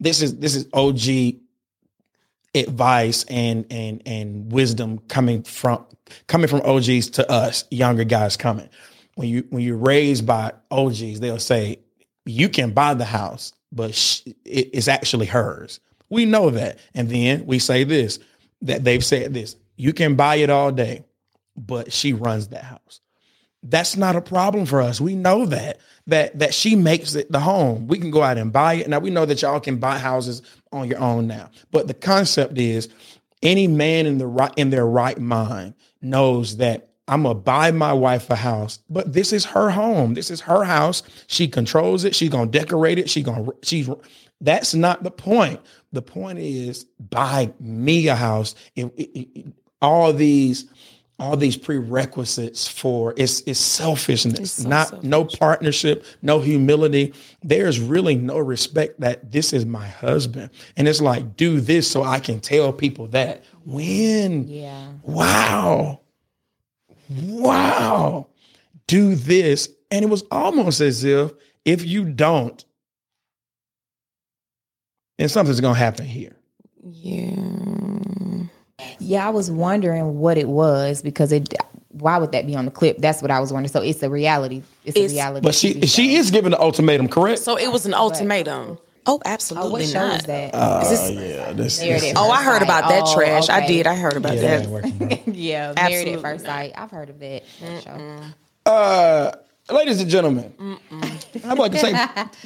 This 0.00 0.22
is 0.22 0.36
this 0.38 0.54
is 0.54 0.66
OG 0.72 1.38
advice 2.54 3.24
and 3.24 3.64
and 3.70 4.02
and 4.06 4.52
wisdom 4.52 4.98
coming 5.08 5.42
from 5.42 5.84
coming 6.26 6.48
from 6.48 6.60
OGs 6.62 7.10
to 7.10 7.30
us, 7.30 7.64
younger 7.70 8.04
guys 8.04 8.36
coming. 8.36 8.68
When 9.14 9.28
you 9.28 9.46
when 9.50 9.62
you're 9.62 9.76
raised 9.76 10.26
by 10.26 10.52
OGs, 10.70 11.20
they'll 11.20 11.38
say 11.38 11.78
you 12.26 12.48
can 12.48 12.70
buy 12.72 12.94
the 12.94 13.04
house, 13.04 13.52
but 13.72 13.94
sh- 13.94 14.20
it- 14.44 14.70
it's 14.72 14.88
actually 14.88 15.26
hers. 15.26 15.80
We 16.12 16.26
know 16.26 16.50
that, 16.50 16.78
and 16.94 17.08
then 17.08 17.46
we 17.46 17.58
say 17.58 17.84
this 17.84 18.18
that 18.62 18.84
they've 18.84 19.04
said 19.04 19.34
this: 19.34 19.56
you 19.76 19.92
can 19.92 20.14
buy 20.14 20.36
it 20.36 20.50
all 20.50 20.70
day, 20.72 21.04
but 21.56 21.92
she 21.92 22.12
runs 22.12 22.48
that 22.48 22.64
house 22.64 23.00
that's 23.62 23.96
not 23.96 24.16
a 24.16 24.20
problem 24.20 24.66
for 24.66 24.80
us. 24.80 25.00
We 25.00 25.14
know 25.14 25.46
that 25.46 25.78
that 26.06 26.38
that 26.38 26.52
she 26.54 26.74
makes 26.74 27.14
it 27.14 27.30
the 27.30 27.40
home. 27.40 27.86
We 27.86 27.98
can 27.98 28.10
go 28.10 28.22
out 28.22 28.38
and 28.38 28.52
buy 28.52 28.74
it. 28.74 28.88
Now 28.88 28.98
we 28.98 29.10
know 29.10 29.24
that 29.24 29.42
y'all 29.42 29.60
can 29.60 29.76
buy 29.76 29.98
houses 29.98 30.42
on 30.72 30.88
your 30.88 30.98
own 30.98 31.26
now. 31.26 31.50
But 31.70 31.86
the 31.86 31.94
concept 31.94 32.58
is 32.58 32.88
any 33.42 33.68
man 33.68 34.06
in 34.06 34.18
the 34.18 34.26
right 34.26 34.52
in 34.56 34.70
their 34.70 34.86
right 34.86 35.18
mind 35.18 35.74
knows 36.00 36.56
that 36.56 36.88
I'm 37.06 37.22
gonna 37.22 37.34
buy 37.36 37.70
my 37.70 37.92
wife 37.92 38.30
a 38.30 38.36
house, 38.36 38.78
but 38.90 39.12
this 39.12 39.32
is 39.32 39.44
her 39.44 39.70
home. 39.70 40.14
This 40.14 40.30
is 40.30 40.40
her 40.42 40.64
house. 40.64 41.02
She 41.28 41.46
controls 41.46 42.04
it. 42.04 42.14
She's 42.14 42.30
gonna 42.30 42.50
decorate 42.50 42.98
it. 42.98 43.10
She 43.10 43.22
gonna 43.22 43.48
she's 43.62 43.88
that's 44.40 44.74
not 44.74 45.04
the 45.04 45.10
point. 45.10 45.60
The 45.92 46.02
point 46.02 46.38
is 46.38 46.86
buy 47.10 47.52
me 47.60 48.08
a 48.08 48.16
house. 48.16 48.54
If, 48.74 48.90
if- 48.96 49.08
if- 49.34 49.44
all 49.80 50.12
these 50.12 50.66
all 51.18 51.36
these 51.36 51.56
prerequisites 51.56 52.66
for 52.66 53.14
it's 53.16 53.40
it's 53.46 53.60
selfishness, 53.60 54.38
It's 54.40 54.62
so 54.62 54.68
not 54.68 55.02
no 55.04 55.24
partnership, 55.24 56.04
no 56.22 56.40
humility. 56.40 57.12
There's 57.42 57.78
really 57.80 58.14
no 58.16 58.38
respect 58.38 58.98
that 59.00 59.30
this 59.30 59.52
is 59.52 59.66
my 59.66 59.86
husband. 59.86 60.50
And 60.76 60.88
it's 60.88 61.00
like, 61.00 61.36
do 61.36 61.60
this 61.60 61.88
so 61.90 62.02
I 62.02 62.18
can 62.20 62.40
tell 62.40 62.72
people 62.72 63.06
that. 63.08 63.44
When? 63.64 64.48
yeah. 64.48 64.88
Wow. 65.02 66.00
Wow. 67.10 68.28
Do 68.86 69.14
this. 69.14 69.68
And 69.90 70.04
it 70.04 70.08
was 70.08 70.24
almost 70.30 70.80
as 70.80 71.04
if 71.04 71.32
if 71.64 71.84
you 71.84 72.04
don't, 72.04 72.64
then 75.18 75.28
something's 75.28 75.60
gonna 75.60 75.78
happen 75.78 76.06
here. 76.06 76.36
Yeah. 76.84 78.44
Yeah, 78.98 79.26
I 79.26 79.30
was 79.30 79.50
wondering 79.50 80.18
what 80.18 80.38
it 80.38 80.48
was 80.48 81.02
because 81.02 81.32
it. 81.32 81.54
Why 81.90 82.16
would 82.16 82.32
that 82.32 82.46
be 82.46 82.56
on 82.56 82.64
the 82.64 82.70
clip? 82.70 82.96
That's 82.98 83.20
what 83.20 83.30
I 83.30 83.38
was 83.38 83.52
wondering. 83.52 83.70
So 83.70 83.82
it's 83.82 84.02
a 84.02 84.08
reality. 84.08 84.62
It's, 84.84 84.96
It's- 84.96 85.12
a 85.12 85.14
reality. 85.14 85.44
But 85.44 85.54
she 85.54 85.80
she 85.86 86.16
is 86.16 86.30
giving 86.30 86.50
the 86.52 86.60
ultimatum, 86.60 87.08
correct? 87.08 87.40
So 87.40 87.56
it 87.58 87.70
was 87.70 87.84
an 87.86 87.94
ultimatum. 87.94 88.78
Oh, 89.04 89.20
absolutely 89.24 89.68
Oh, 89.68 89.72
what 89.72 89.82
show 89.84 89.98
not. 90.08 90.20
is 90.20 90.26
that? 90.26 90.54
Uh, 90.54 90.80
Is 90.84 90.90
this- 90.90 91.10
yeah, 91.10 91.52
this, 91.52 91.80
Married 91.80 92.00
this- 92.02 92.12
Oh, 92.16 92.30
I 92.30 92.42
heard 92.44 92.62
about 92.62 92.88
that 92.88 93.02
Oh, 93.06 93.14
trash. 93.14 93.48
I 93.48 93.66
did. 93.66 93.84
I 93.86 93.96
heard 93.96 94.16
about 94.16 94.36
yeah, 94.36 94.40
that. 94.42 94.60
ain't 94.62 94.70
working 94.70 95.12
out. 95.12 95.26
yeah, 95.34 95.72
married 95.74 95.78
Absolutely 95.78 96.14
at 96.14 96.20
first 96.20 96.44
sight. 96.44 96.72
I've 96.76 96.90
heard 96.92 97.10
of 97.10 97.18
that, 97.18 97.42
that 97.60 97.82
show. 97.82 98.70
Uh, 98.70 99.32
ladies 99.72 100.00
and 100.00 100.10
gentlemen, 100.10 100.78
I'd 101.44 101.58
like 101.58 101.72
to 101.72 101.78
say, 101.78 101.92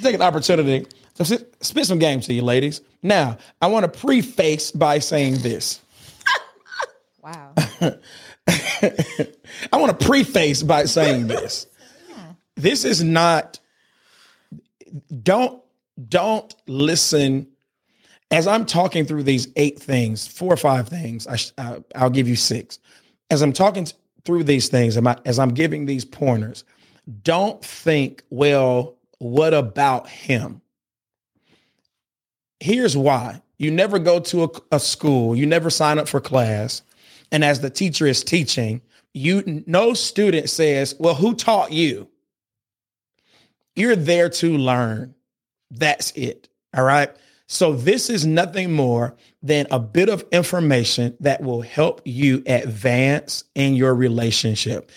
take 0.02 0.14
an 0.14 0.23
opportunity 0.23 0.87
to 1.16 1.25
spit 1.61 1.87
some 1.87 1.99
game 1.99 2.21
to 2.21 2.33
you, 2.35 2.42
ladies. 2.42 2.80
Now, 3.02 3.38
I 3.61 3.66
want 3.68 3.90
to 3.92 4.00
preface 4.00 4.71
by 4.71 4.99
saying 4.99 5.38
this. 5.38 5.80
Wow. 7.23 7.54
I 8.47 9.26
want 9.73 9.99
to 9.99 10.06
preface 10.06 10.62
by 10.62 10.85
saying 10.85 11.26
this. 11.26 11.66
This 12.54 12.85
is 12.85 13.02
not. 13.02 13.59
Don't 15.25 15.61
don't 16.09 16.54
listen. 16.68 17.49
As 18.30 18.47
I'm 18.47 18.64
talking 18.64 19.04
through 19.06 19.25
these 19.25 19.49
eight 19.56 19.78
things, 19.80 20.28
four 20.28 20.52
or 20.52 20.56
five 20.56 20.88
things, 20.88 21.26
I 21.26 21.35
sh- 21.37 21.50
I, 21.59 21.83
I'll 21.97 22.11
give 22.11 22.28
you 22.28 22.37
six. 22.37 22.78
As 23.30 23.42
I'm 23.42 23.52
talking 23.52 23.88
through 24.25 24.45
these 24.45 24.68
things, 24.68 24.97
am 24.97 25.09
I- 25.09 25.18
as 25.25 25.40
I'm 25.40 25.50
giving 25.54 25.87
these 25.87 26.04
pointers, 26.04 26.62
don't 27.22 27.64
think, 27.64 28.22
well, 28.30 28.96
what 29.18 29.54
about 29.54 30.08
him? 30.08 30.60
Here's 32.60 32.96
why. 32.96 33.42
You 33.58 33.70
never 33.70 33.98
go 33.98 34.20
to 34.20 34.44
a, 34.44 34.48
a 34.72 34.80
school, 34.80 35.34
you 35.34 35.46
never 35.46 35.70
sign 35.70 35.98
up 35.98 36.08
for 36.08 36.20
class. 36.20 36.82
And 37.32 37.44
as 37.44 37.60
the 37.60 37.70
teacher 37.70 38.06
is 38.06 38.22
teaching, 38.22 38.80
you 39.12 39.64
no 39.66 39.94
student 39.94 40.50
says, 40.50 40.94
Well, 40.98 41.14
who 41.14 41.34
taught 41.34 41.72
you? 41.72 42.08
You're 43.75 43.96
there 43.96 44.28
to 44.28 44.56
learn. 44.56 45.14
That's 45.70 46.12
it. 46.12 46.48
All 46.75 46.84
right. 46.84 47.10
So 47.48 47.75
this 47.75 48.10
is 48.10 48.26
nothing 48.26 48.72
more 48.72 49.16
than 49.42 49.66
a 49.70 49.78
bit 49.78 50.08
of 50.08 50.25
information 50.32 51.16
that 51.20 51.42
will 51.42 51.62
help 51.62 52.00
you 52.04 52.42
advance 52.46 53.44
in 53.54 53.75
your 53.75 53.94
relationship 53.94 54.90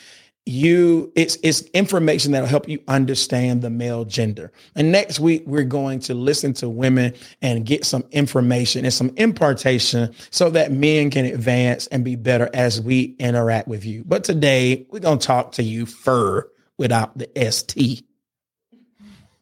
you 0.49 1.11
it's 1.15 1.37
it's 1.43 1.61
information 1.73 2.31
that'll 2.31 2.47
help 2.47 2.67
you 2.67 2.81
understand 2.87 3.61
the 3.61 3.69
male 3.69 4.05
gender. 4.05 4.51
And 4.75 4.91
next 4.91 5.19
week 5.19 5.43
we're 5.45 5.63
going 5.63 5.99
to 6.01 6.13
listen 6.13 6.53
to 6.53 6.69
women 6.69 7.13
and 7.41 7.65
get 7.65 7.85
some 7.85 8.03
information 8.11 8.85
and 8.85 8.93
some 8.93 9.13
impartation 9.17 10.13
so 10.31 10.49
that 10.49 10.71
men 10.71 11.11
can 11.11 11.25
advance 11.25 11.87
and 11.87 12.03
be 12.03 12.15
better 12.15 12.49
as 12.53 12.81
we 12.81 13.15
interact 13.19 13.67
with 13.67 13.85
you. 13.85 14.03
But 14.05 14.23
today 14.23 14.85
we're 14.89 14.99
going 14.99 15.19
to 15.19 15.27
talk 15.27 15.53
to 15.53 15.63
you 15.63 15.85
fur 15.85 16.49
without 16.77 17.17
the 17.17 17.29
ST. 17.51 18.03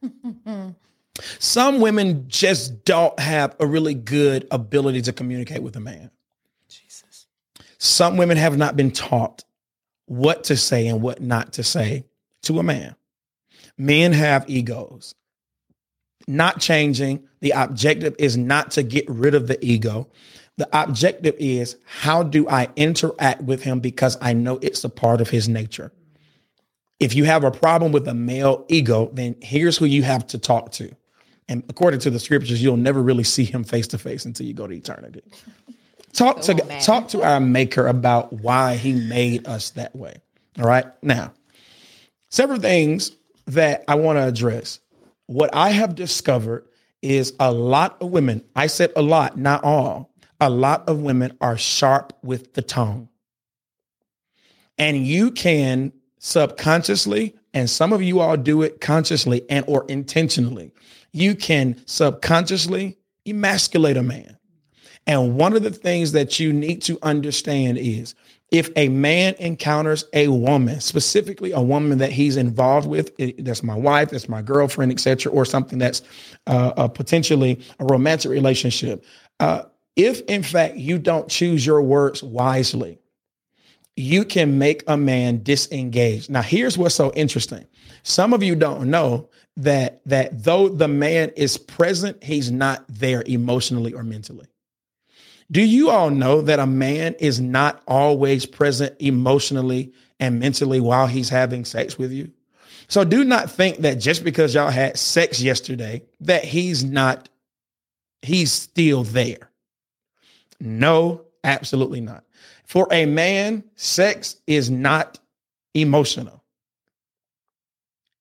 some 1.40 1.80
women 1.80 2.26
just 2.28 2.84
don't 2.86 3.18
have 3.20 3.56
a 3.60 3.66
really 3.66 3.94
good 3.94 4.48
ability 4.52 5.02
to 5.04 5.14
communicate 5.14 5.64
with 5.64 5.76
a 5.76 5.80
man. 5.80 6.12
Jesus. 6.68 7.28
Some 7.78 8.18
women 8.18 8.38
have 8.38 8.58
not 8.58 8.76
been 8.76 8.92
taught 8.92 9.44
what 10.08 10.46
to 10.46 10.58
say 10.58 10.88
and 10.88 11.02
what 11.02 11.22
not 11.22 11.54
to 11.54 11.64
say 11.64 12.06
to 12.44 12.60
a 12.60 12.64
man. 12.64 12.96
Men 13.78 14.12
have 14.14 14.50
egos. 14.50 15.14
Not 16.28 16.60
changing. 16.60 17.24
The 17.42 17.52
objective 17.52 18.16
is 18.18 18.36
not 18.36 18.72
to 18.72 18.84
get 18.84 19.08
rid 19.08 19.36
of 19.36 19.48
the 19.48 19.64
ego. 19.64 20.10
The 20.58 20.68
objective 20.74 21.36
is 21.38 21.78
how 21.86 22.24
do 22.24 22.50
I 22.50 22.70
interact 22.76 23.44
with 23.44 23.62
him 23.62 23.80
because 23.80 24.18
I 24.20 24.34
know 24.34 24.58
it's 24.62 24.84
a 24.84 24.90
part 24.90 25.22
of 25.22 25.30
his 25.30 25.48
nature. 25.48 25.92
If 27.00 27.14
you 27.14 27.26
have 27.26 27.44
a 27.44 27.52
problem 27.52 27.92
with 27.92 28.08
a 28.08 28.16
male 28.16 28.66
ego, 28.68 29.12
then 29.14 29.36
here's 29.42 29.78
who 29.78 29.86
you 29.86 30.02
have 30.02 30.26
to 30.28 30.40
talk 30.40 30.72
to. 30.74 30.92
And 31.48 31.64
according 31.70 32.00
to 32.02 32.10
the 32.10 32.20
scriptures, 32.20 32.62
you'll 32.62 32.76
never 32.76 33.02
really 33.02 33.24
see 33.24 33.46
him 33.46 33.64
face 33.64 33.88
to 33.88 33.98
face 33.98 34.26
until 34.26 34.48
you 34.48 34.54
go 34.54 34.66
to 34.66 34.74
eternity. 34.74 35.22
Talk 36.18 36.42
to 36.42 36.56
talk 36.82 37.10
to 37.10 37.22
our 37.22 37.40
maker 37.40 37.86
about 37.86 38.34
why 38.34 38.76
he 38.76 38.94
made 38.94 39.48
us 39.48 39.70
that 39.72 39.96
way. 39.96 40.16
All 40.60 40.66
right. 40.66 40.88
Now, 41.04 41.32
several 42.32 42.60
things 42.60 43.12
that 43.46 43.84
I 43.88 43.94
want 43.94 44.18
to 44.18 44.28
address. 44.28 44.80
What 45.28 45.54
I 45.54 45.70
have 45.70 45.94
discovered 45.94 46.66
is 47.04 47.34
a 47.40 47.52
lot 47.52 48.02
of 48.02 48.10
women, 48.10 48.44
I 48.56 48.66
said 48.66 48.92
a 48.96 49.02
lot, 49.04 49.38
not 49.38 49.64
all, 49.64 50.12
a 50.42 50.50
lot 50.50 50.90
of 50.90 51.02
women 51.02 51.38
are 51.40 51.56
sharp 51.56 52.14
with 52.24 52.54
the 52.54 52.64
tongue. 52.64 53.10
And 54.80 55.06
you 55.06 55.30
can 55.30 55.94
subconsciously, 56.18 57.36
and 57.54 57.70
some 57.70 57.94
of 57.94 58.02
you 58.02 58.22
all 58.22 58.38
do 58.38 58.64
it 58.64 58.82
consciously 58.82 59.44
and 59.52 59.64
or 59.68 59.86
intentionally, 59.88 60.72
you 61.12 61.36
can 61.36 61.80
subconsciously 61.86 62.98
emasculate 63.26 63.98
a 63.98 64.04
man. 64.04 64.37
And 65.08 65.38
one 65.38 65.56
of 65.56 65.64
the 65.64 65.72
things 65.72 66.12
that 66.12 66.40
you 66.40 66.52
need 66.52 66.82
to 66.84 67.00
understand 67.02 67.78
is 67.78 68.14
if 68.52 68.70
a 68.76 68.90
man 68.90 69.36
encounters 69.40 70.06
a 70.14 70.28
woman, 70.28 70.82
specifically 70.82 71.54
a 71.54 71.62
woman 71.62 71.98
that 71.98 72.12
he's 72.12 72.38
involved 72.38 72.88
with, 72.88 73.12
that's 73.40 73.64
my 73.64 73.76
wife, 73.76 74.10
that's 74.10 74.30
my 74.30 74.42
girlfriend, 74.42 74.92
etc., 74.92 75.32
or 75.32 75.46
something 75.46 75.80
that's 75.80 76.02
uh, 76.46 76.74
a 76.78 76.90
potentially 76.90 77.60
a 77.80 77.86
romantic 77.86 78.30
relationship, 78.30 79.04
uh, 79.40 79.64
if 79.96 80.22
in 80.22 80.44
fact 80.44 80.76
you 80.76 81.00
don't 81.00 81.30
choose 81.30 81.66
your 81.66 81.82
words 81.82 82.22
wisely, 82.22 83.00
you 83.96 84.24
can 84.24 84.60
make 84.60 84.84
a 84.88 84.96
man 84.96 85.42
disengage. 85.42 86.30
Now, 86.30 86.42
here's 86.42 86.78
what's 86.78 86.96
so 86.96 87.12
interesting. 87.14 87.66
Some 88.04 88.34
of 88.34 88.44
you 88.44 88.56
don't 88.56 88.90
know 88.90 89.30
that 89.58 90.02
that 90.06 90.44
though 90.44 90.70
the 90.70 90.88
man 90.88 91.32
is 91.36 91.58
present, 91.58 92.24
he's 92.24 92.52
not 92.52 92.86
there 92.88 93.24
emotionally 93.26 93.94
or 93.94 94.04
mentally. 94.04 94.48
Do 95.52 95.62
you 95.62 95.90
all 95.90 96.10
know 96.10 96.42
that 96.42 96.60
a 96.60 96.68
man 96.68 97.16
is 97.20 97.40
not 97.40 97.82
always 97.88 98.46
present 98.46 98.96
emotionally 99.00 99.94
and 100.20 100.40
mentally 100.40 100.80
while 100.80 101.08
he's 101.08 101.30
having 101.30 101.64
sex 101.64 101.98
with 101.98 102.12
you? 102.12 102.32
So 102.90 103.04
do 103.04 103.24
not 103.24 103.50
think 103.52 103.80
that 103.80 103.96
just 103.96 104.24
because 104.24 104.54
y'all 104.54 104.70
had 104.70 104.98
sex 104.98 105.42
yesterday 105.42 106.04
that 106.22 106.44
he's 106.44 106.84
not 106.84 107.30
he's 108.22 108.52
still 108.52 109.04
there. 109.04 109.50
No, 110.60 111.26
absolutely 111.44 112.02
not. 112.02 112.24
For 112.66 112.88
a 112.92 113.06
man, 113.06 113.64
sex 113.76 114.38
is 114.48 114.70
not 114.70 115.20
emotional. 115.74 116.44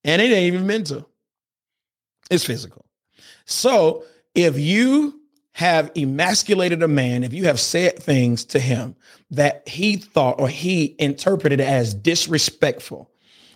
And 0.04 0.22
it 0.22 0.26
ain't 0.26 0.54
even 0.54 0.66
mental. 0.66 1.08
It's 2.30 2.44
physical. 2.44 2.84
So 3.46 4.04
if 4.34 4.58
you 4.58 5.20
have 5.56 5.90
emasculated 5.96 6.82
a 6.82 6.88
man, 6.88 7.24
if 7.24 7.32
you 7.32 7.44
have 7.44 7.58
said 7.58 7.98
things 7.98 8.44
to 8.44 8.60
him 8.60 8.94
that 9.30 9.66
he 9.66 9.96
thought 9.96 10.38
or 10.38 10.50
he 10.50 10.94
interpreted 10.98 11.62
as 11.62 11.94
disrespectful, 11.94 13.10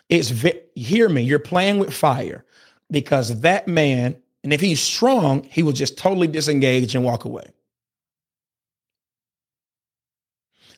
it's 0.08 0.32
hear 0.74 1.10
me, 1.10 1.20
you're 1.20 1.38
playing 1.38 1.78
with 1.78 1.92
fire 1.92 2.42
because 2.90 3.42
that 3.42 3.68
man, 3.68 4.16
and 4.42 4.50
if 4.50 4.62
he's 4.62 4.80
strong, 4.80 5.42
he 5.42 5.62
will 5.62 5.74
just 5.74 5.98
totally 5.98 6.26
disengage 6.26 6.94
and 6.94 7.04
walk 7.04 7.26
away. 7.26 7.44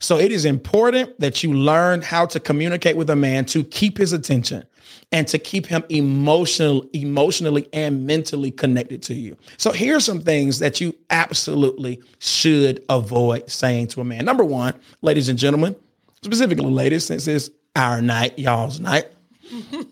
So 0.01 0.19
it 0.19 0.33
is 0.33 0.45
important 0.45 1.21
that 1.21 1.45
you 1.45 1.55
learn 1.55 2.03
how 2.03 2.27
to 2.27 2.41
communicate 2.41 2.97
with 2.97 3.09
a 3.11 3.17
man 3.17 3.45
to 3.45 3.63
keep 3.63 3.97
his 3.97 4.13
attention 4.13 4.65
and 5.13 5.29
to 5.29 5.39
keep 5.39 5.67
him 5.67 5.85
emotional, 5.89 6.89
emotionally 6.93 7.69
and 7.73 8.07
mentally 8.07 8.51
connected 8.51 9.03
to 9.05 9.15
you. 9.15 9.37
So 9.59 9.73
here's 9.73 10.05
some 10.05 10.21
things 10.21 10.59
that 10.61 10.81
you 10.81 10.95
absolutely 11.11 12.03
should 12.19 12.83
avoid 12.89 13.51
saying 13.51 13.89
to 13.89 14.01
a 14.01 14.05
man. 14.05 14.25
Number 14.25 14.45
one, 14.45 14.75
ladies 15.03 15.29
and 15.29 15.39
gentlemen, 15.39 15.77
specifically 16.23 16.71
ladies, 16.71 17.07
since 17.07 17.27
it's 17.27 17.51
our 17.77 18.01
night, 18.01 18.39
y'all's 18.39 18.81
night. 18.81 19.07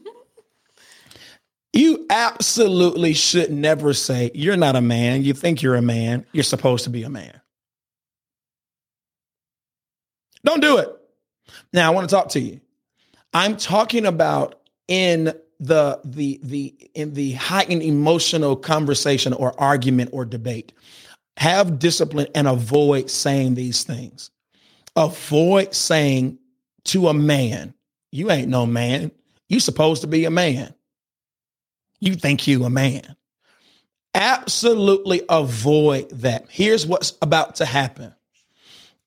you 1.73 2.07
absolutely 2.11 3.13
should 3.13 3.51
never 3.51 3.93
say, 3.93 4.31
You're 4.35 4.57
not 4.57 4.77
a 4.77 4.81
man. 4.81 5.23
You 5.23 5.35
think 5.35 5.63
you're 5.63 5.77
a 5.77 5.83
man. 5.83 6.27
You're 6.33 6.45
supposed 6.45 6.85
to 6.85 6.91
be 6.91 7.03
a 7.03 7.11
man. 7.11 7.41
Don't 10.45 10.61
do 10.61 10.79
it. 10.79 10.89
Now 11.73 11.91
I 11.91 11.95
want 11.95 12.09
to 12.09 12.15
talk 12.15 12.31
to 12.31 12.41
you. 12.41 12.61
I'm 13.33 13.57
talking 13.57 14.07
about 14.07 14.60
in 14.91 15.33
the 15.61 16.01
the 16.05 16.39
the 16.43 16.75
in 16.95 17.15
the 17.15 17.33
heightened 17.33 17.83
emotional 17.83 18.57
conversation 18.57 19.33
or 19.33 19.59
argument 19.59 20.11
or 20.13 20.27
debate. 20.27 20.73
Have 21.39 21.79
discipline 21.79 22.27
and 22.35 22.47
avoid 22.47 23.09
saying 23.09 23.55
these 23.55 23.83
things. 23.85 24.31
Avoid 24.97 25.75
saying 25.75 26.39
to 26.85 27.09
a 27.09 27.15
man, 27.15 27.73
you 28.13 28.31
ain't 28.31 28.49
no 28.49 28.67
man. 28.67 29.11
You 29.49 29.61
supposed 29.61 30.03
to 30.03 30.09
be 30.09 30.27
a 30.27 30.31
man. 30.31 30.75
You 32.01 32.15
think 32.15 32.47
you 32.47 32.65
a 32.65 32.71
man. 32.71 33.17
Absolutely 34.15 35.23
avoid 35.29 36.11
that. 36.11 36.47
Here's 36.51 36.87
what's 36.87 37.15
about 37.23 37.55
to 37.57 37.65
happen 37.65 38.13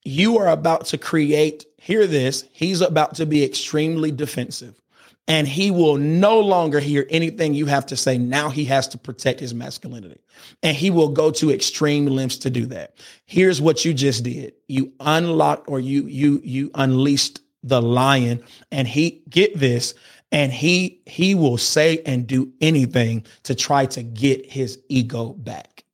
you 0.06 0.38
are 0.38 0.48
about 0.48 0.86
to 0.86 0.98
create, 0.98 1.66
hear 1.78 2.06
this, 2.06 2.44
he's 2.52 2.80
about 2.80 3.14
to 3.16 3.26
be 3.26 3.42
extremely 3.42 4.10
defensive. 4.10 4.80
And 5.26 5.48
he 5.48 5.70
will 5.70 5.96
no 5.96 6.40
longer 6.40 6.80
hear 6.80 7.06
anything 7.08 7.54
you 7.54 7.64
have 7.66 7.86
to 7.86 7.96
say. 7.96 8.18
Now 8.18 8.50
he 8.50 8.66
has 8.66 8.86
to 8.88 8.98
protect 8.98 9.40
his 9.40 9.54
masculinity. 9.54 10.20
And 10.62 10.76
he 10.76 10.90
will 10.90 11.08
go 11.08 11.30
to 11.32 11.50
extreme 11.50 12.06
lengths 12.06 12.36
to 12.38 12.50
do 12.50 12.66
that. 12.66 12.98
Here's 13.24 13.60
what 13.60 13.84
you 13.84 13.94
just 13.94 14.22
did. 14.22 14.52
You 14.68 14.92
unlocked 15.00 15.68
or 15.68 15.80
you 15.80 16.06
you 16.06 16.42
you 16.44 16.70
unleashed 16.74 17.40
the 17.62 17.80
lion 17.80 18.42
and 18.70 18.86
he 18.86 19.22
get 19.30 19.58
this 19.58 19.94
and 20.30 20.52
he 20.52 21.00
he 21.06 21.34
will 21.34 21.56
say 21.56 22.02
and 22.04 22.26
do 22.26 22.52
anything 22.60 23.24
to 23.44 23.54
try 23.54 23.86
to 23.86 24.02
get 24.02 24.44
his 24.44 24.78
ego 24.88 25.32
back 25.32 25.84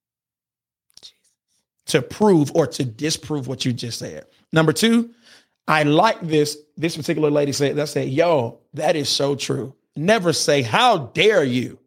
to 1.90 2.00
prove 2.00 2.52
or 2.54 2.66
to 2.66 2.84
disprove 2.84 3.48
what 3.48 3.64
you 3.64 3.72
just 3.72 3.98
said. 3.98 4.24
Number 4.52 4.72
two, 4.72 5.10
I 5.70 5.84
like 5.84 6.20
this. 6.20 6.58
This 6.76 6.96
particular 6.96 7.30
lady 7.30 7.52
said 7.52 7.76
that 7.76 7.88
said, 7.88 8.08
yo, 8.08 8.58
that 8.74 8.96
is 8.96 9.08
so 9.08 9.36
true. 9.36 9.72
Never 9.94 10.32
say, 10.32 10.62
how 10.62 10.98
dare 11.14 11.44
you? 11.44 11.78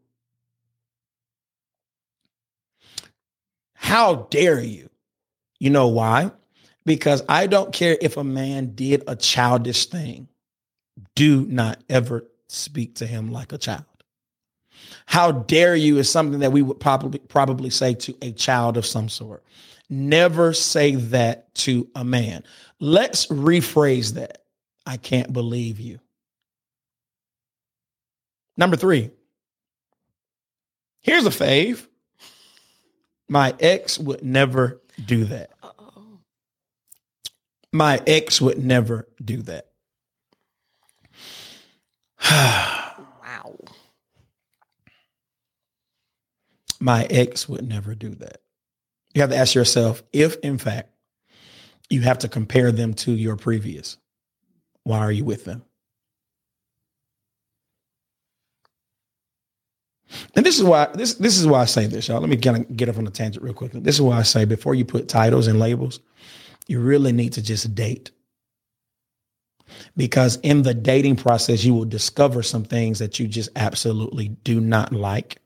How 3.74 4.28
dare 4.30 4.62
you? 4.62 4.90
You 5.60 5.70
know 5.70 5.90
why? 5.90 6.32
Because 6.86 7.24
I 7.28 7.46
don't 7.48 7.74
care 7.74 7.98
if 8.00 8.16
a 8.16 8.24
man 8.24 8.74
did 8.74 9.04
a 9.06 9.18
childish 9.18 9.88
thing. 9.88 10.30
Do 11.16 11.46
not 11.46 11.84
ever 11.90 12.24
speak 12.48 12.96
to 12.96 13.06
him 13.06 13.32
like 13.32 13.52
a 13.52 13.58
child. 13.58 13.84
How 15.08 15.34
dare 15.34 15.76
you 15.76 15.98
is 15.98 16.10
something 16.10 16.40
that 16.40 16.54
we 16.54 16.62
would 16.62 16.80
probably 16.80 17.20
probably 17.20 17.70
say 17.70 17.96
to 17.96 18.16
a 18.22 18.32
child 18.32 18.78
of 18.78 18.86
some 18.86 19.10
sort. 19.10 19.44
Never 19.94 20.54
say 20.54 20.96
that 20.96 21.54
to 21.54 21.88
a 21.94 22.04
man. 22.04 22.44
Let's 22.80 23.28
rephrase 23.28 24.14
that. 24.16 24.40
I 24.88 24.98
can't 24.98 25.32
believe 25.32 25.80
you. 25.80 26.00
Number 28.58 28.76
three. 28.76 29.12
Here's 31.02 31.28
a 31.28 31.30
fave. 31.30 31.86
My 33.30 33.54
ex 33.60 34.00
would 34.00 34.24
never 34.24 34.82
do 35.06 35.26
that. 35.26 35.52
My 37.72 38.02
ex 38.08 38.42
would 38.42 38.66
never 38.66 39.08
do 39.24 39.44
that. 39.44 39.68
Wow. 43.26 43.58
My 46.80 47.06
ex 47.06 47.48
would 47.48 47.68
never 47.68 47.96
do 47.96 48.10
that. 48.16 48.43
You 49.14 49.22
have 49.22 49.30
to 49.30 49.38
ask 49.38 49.54
yourself 49.54 50.04
if, 50.12 50.38
in 50.40 50.58
fact, 50.58 50.90
you 51.90 52.02
have 52.02 52.20
to 52.20 52.28
compare 52.28 52.72
them 52.72 52.94
to 52.96 53.12
your 53.12 53.36
previous, 53.36 53.98
why 54.84 55.00
are 55.00 55.12
you 55.12 55.26
with 55.26 55.46
them? 55.46 55.64
And 60.36 60.46
this 60.46 60.58
is 60.58 60.64
why 60.64 60.90
this 60.94 61.16
this 61.16 61.40
is 61.40 61.48
why 61.48 61.62
I 61.62 61.66
say 61.66 61.88
this, 61.88 62.08
y'all. 62.08 62.20
Let 62.20 62.30
me 62.30 62.36
get, 62.36 62.76
get 62.76 62.90
up 62.90 62.98
on 62.98 63.08
a 63.08 63.12
tangent 63.12 63.44
real 63.44 63.54
quickly. 63.54 63.80
This 63.80 63.96
is 63.96 64.02
why 64.02 64.18
I 64.18 64.24
say 64.24 64.46
before 64.46 64.76
you 64.76 64.86
put 64.86 65.08
titles 65.08 65.48
and 65.48 65.60
labels, 65.60 66.00
you 66.68 66.80
really 66.80 67.12
need 67.12 67.34
to 67.34 67.42
just 67.42 67.74
date. 67.74 68.12
Because 69.98 70.38
in 70.38 70.62
the 70.62 70.74
dating 70.74 71.16
process, 71.16 71.64
you 71.64 71.74
will 71.74 71.86
discover 71.86 72.44
some 72.44 72.64
things 72.64 73.00
that 73.00 73.20
you 73.20 73.28
just 73.28 73.50
absolutely 73.56 74.30
do 74.44 74.60
not 74.60 74.92
like 74.92 75.38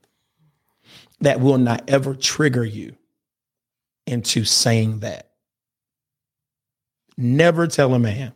that 1.20 1.40
will 1.40 1.58
not 1.58 1.88
ever 1.88 2.14
trigger 2.14 2.64
you 2.64 2.94
into 4.08 4.44
saying 4.44 5.00
that. 5.00 5.30
Never 7.16 7.66
tell 7.66 7.94
a 7.94 7.98
man, 7.98 8.32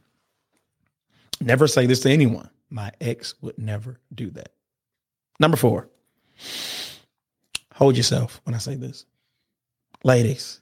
never 1.41 1.69
say 1.69 1.87
this 1.87 2.00
to 2.00 2.11
anyone. 2.11 2.50
My 2.69 2.91
ex 3.00 3.35
would 3.41 3.59
never 3.59 4.00
do 4.14 4.31
that. 4.31 4.50
Number 5.38 5.57
four, 5.57 5.88
hold 7.75 7.97
yourself 7.97 8.41
when 8.45 8.55
I 8.55 8.59
say 8.59 8.75
this. 8.75 9.05
Ladies, 10.05 10.61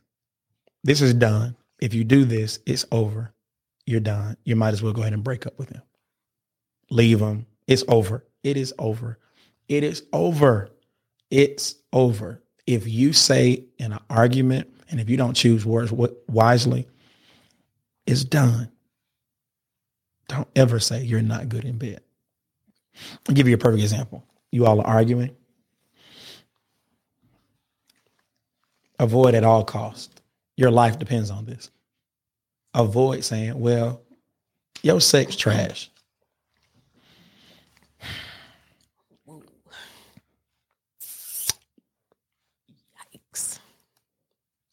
this 0.85 1.01
is 1.01 1.15
done. 1.15 1.57
If 1.81 1.95
you 1.95 2.05
do 2.05 2.25
this, 2.25 2.59
it's 2.67 2.85
over. 2.93 3.33
You're 3.87 4.01
done. 4.01 4.37
You 4.45 4.55
might 4.55 4.75
as 4.75 4.83
well 4.83 4.93
go 4.93 5.01
ahead 5.01 5.15
and 5.15 5.25
break 5.25 5.47
up 5.47 5.59
with 5.59 5.71
him. 5.71 5.83
Leave 6.91 7.21
him. 7.21 7.47
It's 7.67 7.85
over. 7.89 8.27
It 8.43 8.57
is 8.57 8.75
over. 8.79 9.19
It 9.69 9.83
is 9.83 10.03
over. 10.13 10.71
It's 11.31 11.77
over. 11.93 12.43
If 12.67 12.87
you 12.87 13.13
say 13.13 13.65
in 13.79 13.93
an 13.93 14.01
argument 14.11 14.69
and 14.91 15.01
if 15.01 15.09
you 15.09 15.17
don't 15.17 15.35
choose 15.35 15.65
words 15.65 15.93
wisely, 16.29 16.89
it's 18.07 18.25
done. 18.25 18.71
Don't 20.29 20.49
ever 20.55 20.79
say 20.81 21.03
you're 21.03 21.23
not 21.23 21.49
good 21.49 21.65
in 21.65 21.79
bed. 21.79 22.01
I'll 23.29 23.35
give 23.35 23.49
you 23.49 23.55
a 23.55 23.59
perfect 23.59 23.83
example. 23.83 24.25
You 24.51 24.67
all 24.67 24.81
are 24.81 24.87
arguing. 24.87 25.35
Avoid 28.99 29.35
at 29.35 29.45
all 29.45 29.65
costs. 29.65 30.15
Your 30.57 30.71
life 30.71 30.99
depends 30.99 31.31
on 31.31 31.47
this. 31.47 31.71
Avoid 32.75 33.25
saying, 33.25 33.59
well, 33.59 34.03
your 34.83 35.01
sex 35.01 35.37
trash. 35.37 35.91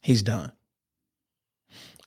He's 0.07 0.23
done. 0.23 0.53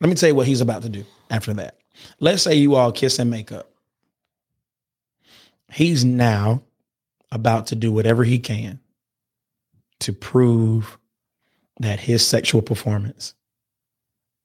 Let 0.00 0.09
me 0.09 0.14
tell 0.14 0.30
you 0.30 0.35
what 0.35 0.47
he's 0.47 0.62
about 0.62 0.80
to 0.85 0.88
do 0.88 1.04
after 1.28 1.52
that. 1.52 1.76
Let's 2.19 2.42
say 2.42 2.54
you 2.54 2.76
all 2.76 2.92
kiss 2.92 3.19
and 3.19 3.30
make 3.30 3.52
up. 3.52 3.71
He's 5.71 6.02
now 6.02 6.62
about 7.30 7.66
to 7.66 7.75
do 7.75 7.92
whatever 7.92 8.25
he 8.25 8.38
can 8.38 8.80
to 9.99 10.15
prove 10.15 10.97
that 11.80 12.00
his 12.00 12.26
sexual 12.26 12.63
performance 12.63 13.34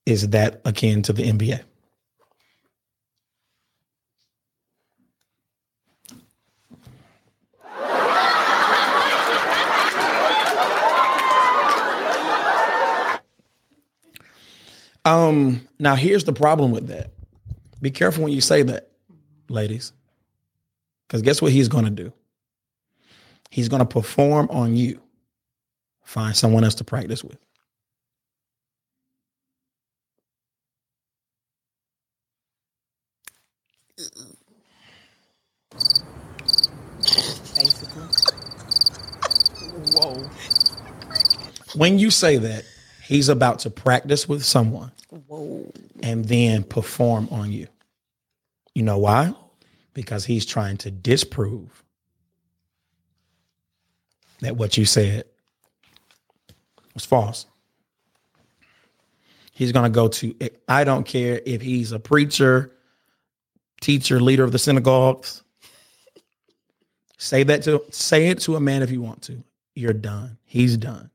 is 0.06 0.28
that 0.32 0.60
akin 0.66 1.02
to 1.04 1.14
the 1.14 1.24
NBA. 1.24 1.62
Um, 15.06 15.68
now 15.80 15.96
here's 15.96 16.24
the 16.24 16.34
problem 16.34 16.72
with 16.72 16.88
that. 16.88 17.12
Be 17.82 17.92
careful 17.92 18.24
when 18.24 18.34
you 18.34 18.42
say 18.42 18.64
that, 18.64 18.90
ladies. 19.50 19.94
Because 21.08 21.22
guess 21.22 21.42
what 21.42 21.52
he's 21.52 21.68
going 21.68 21.86
to 21.86 21.92
do? 21.92 22.12
He's 23.52 23.70
going 23.70 23.82
to 23.82 23.86
perform 23.86 24.50
on 24.50 24.76
you. 24.76 25.00
Find 26.04 26.36
someone 26.36 26.64
else 26.64 26.76
to 26.76 26.84
practice 26.84 27.24
with. 27.24 27.38
Basically. 37.56 38.04
Whoa. 39.94 40.16
When 41.76 42.00
you 42.00 42.10
say 42.12 42.38
that, 42.38 42.66
he's 43.06 43.30
about 43.30 43.60
to 43.60 43.70
practice 43.70 44.28
with 44.28 44.44
someone 44.44 44.92
Whoa. 45.28 45.72
and 46.02 46.26
then 46.26 46.64
perform 46.64 47.28
on 47.32 47.52
you. 47.52 47.68
You 48.74 48.84
know 48.84 48.98
why? 48.98 49.34
Because 49.94 50.26
he's 50.26 50.46
trying 50.46 50.78
to 50.78 50.92
disprove 50.92 51.84
that 54.42 54.58
what 54.58 54.78
you 54.78 54.86
said 54.86 55.26
was 56.94 57.06
false. 57.06 57.46
He's 59.52 59.72
going 59.72 59.86
to 59.86 59.96
go 59.96 60.10
to, 60.10 60.36
I 60.68 60.84
don't 60.84 61.06
care 61.06 61.42
if 61.46 61.62
he's 61.62 61.94
a 61.94 62.00
preacher, 62.00 62.76
teacher, 63.80 64.20
leader 64.20 64.44
of 64.44 64.52
the 64.52 64.60
synagogues. 64.60 65.44
Say 67.18 67.44
that 67.44 67.64
to 67.64 67.82
say 67.92 68.28
it 68.28 68.40
to 68.42 68.58
a 68.58 68.60
man 68.60 68.84
if 68.84 68.92
you 68.92 69.02
want 69.02 69.22
to. 69.24 69.42
You're 69.74 69.94
done. 69.94 70.38
He's 70.44 70.76
done. 70.76 71.10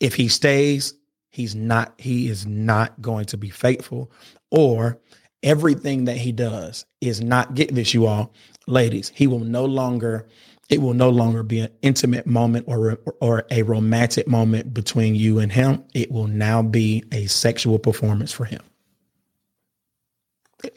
If 0.00 0.14
he 0.14 0.28
stays, 0.28 0.94
he's 1.30 1.54
not 1.54 1.94
he 1.98 2.28
is 2.28 2.46
not 2.46 3.00
going 3.00 3.26
to 3.26 3.36
be 3.36 3.50
faithful 3.50 4.10
or 4.50 4.98
everything 5.42 6.04
that 6.04 6.16
he 6.16 6.32
does 6.32 6.86
is 7.00 7.20
not 7.20 7.54
get 7.54 7.74
this 7.74 7.92
you 7.92 8.06
all 8.06 8.32
ladies 8.66 9.12
he 9.14 9.26
will 9.26 9.40
no 9.40 9.64
longer 9.64 10.26
it 10.70 10.80
will 10.80 10.94
no 10.94 11.10
longer 11.10 11.42
be 11.42 11.60
an 11.60 11.70
intimate 11.82 12.26
moment 12.26 12.66
or 12.66 12.98
or 13.20 13.44
a 13.50 13.62
romantic 13.62 14.26
moment 14.26 14.72
between 14.72 15.14
you 15.14 15.38
and 15.38 15.52
him. 15.52 15.84
It 15.92 16.10
will 16.10 16.26
now 16.26 16.62
be 16.62 17.04
a 17.12 17.26
sexual 17.26 17.78
performance 17.78 18.32
for 18.32 18.44
him. 18.44 18.62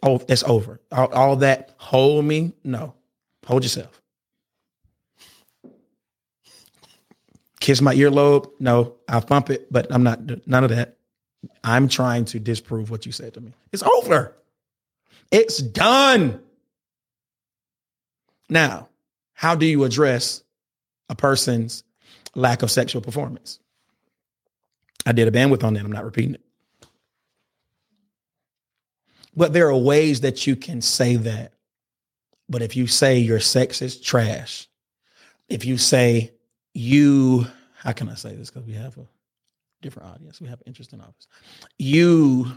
Oh 0.03 0.21
it's 0.27 0.43
over. 0.43 0.81
All, 0.91 1.07
all 1.13 1.35
that 1.37 1.73
hold 1.77 2.25
me 2.25 2.53
no 2.63 2.93
hold 3.45 3.63
yourself 3.63 4.01
kiss 7.59 7.81
my 7.81 7.95
earlobe 7.95 8.51
no 8.59 8.95
i'll 9.07 9.21
thump 9.21 9.49
it 9.49 9.71
but 9.71 9.87
i'm 9.91 10.03
not 10.03 10.19
none 10.47 10.63
of 10.63 10.69
that 10.69 10.97
i'm 11.63 11.87
trying 11.87 12.25
to 12.25 12.39
disprove 12.39 12.89
what 12.89 13.05
you 13.05 13.11
said 13.11 13.33
to 13.33 13.41
me 13.41 13.53
it's 13.71 13.83
over 13.83 14.35
it's 15.31 15.57
done 15.57 16.39
now 18.49 18.87
how 19.33 19.53
do 19.55 19.65
you 19.65 19.83
address 19.83 20.43
a 21.09 21.15
person's 21.15 21.83
lack 22.33 22.63
of 22.63 22.71
sexual 22.71 23.01
performance? 23.01 23.59
I 25.05 25.11
did 25.11 25.27
a 25.27 25.31
bandwidth 25.31 25.63
on 25.63 25.73
that. 25.73 25.83
I'm 25.85 25.91
not 25.91 26.05
repeating 26.05 26.35
it. 26.35 26.41
But 29.35 29.53
there 29.53 29.67
are 29.67 29.77
ways 29.77 30.21
that 30.21 30.47
you 30.47 30.55
can 30.55 30.81
say 30.81 31.15
that. 31.17 31.53
But 32.49 32.61
if 32.61 32.75
you 32.75 32.87
say 32.87 33.19
your 33.19 33.39
sex 33.39 33.81
is 33.81 33.99
trash, 33.99 34.67
if 35.49 35.65
you 35.65 35.77
say 35.77 36.31
you, 36.77 37.47
how 37.75 37.91
can 37.91 38.07
I 38.07 38.13
say 38.13 38.35
this? 38.35 38.51
Because 38.51 38.67
we 38.67 38.73
have 38.73 38.97
a 38.97 39.07
different 39.81 40.09
audience, 40.09 40.39
we 40.39 40.47
have 40.47 40.59
an 40.59 40.67
interesting 40.67 40.99
audience. 40.99 41.27
You, 41.79 42.51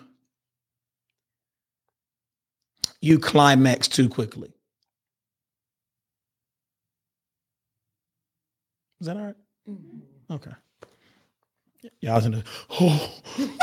you 3.00 3.18
climax 3.18 3.88
too 3.88 4.09
quickly. 4.09 4.52
Is 9.00 9.06
that 9.06 9.16
all 9.16 9.24
right? 9.24 9.35
Mm-hmm. 9.68 10.33
Okay. 10.35 10.50
Yeah, 12.02 12.12
I 12.12 12.16
was 12.16 12.26
in 12.26 12.33
the 12.33 12.44
oh, 12.78 13.20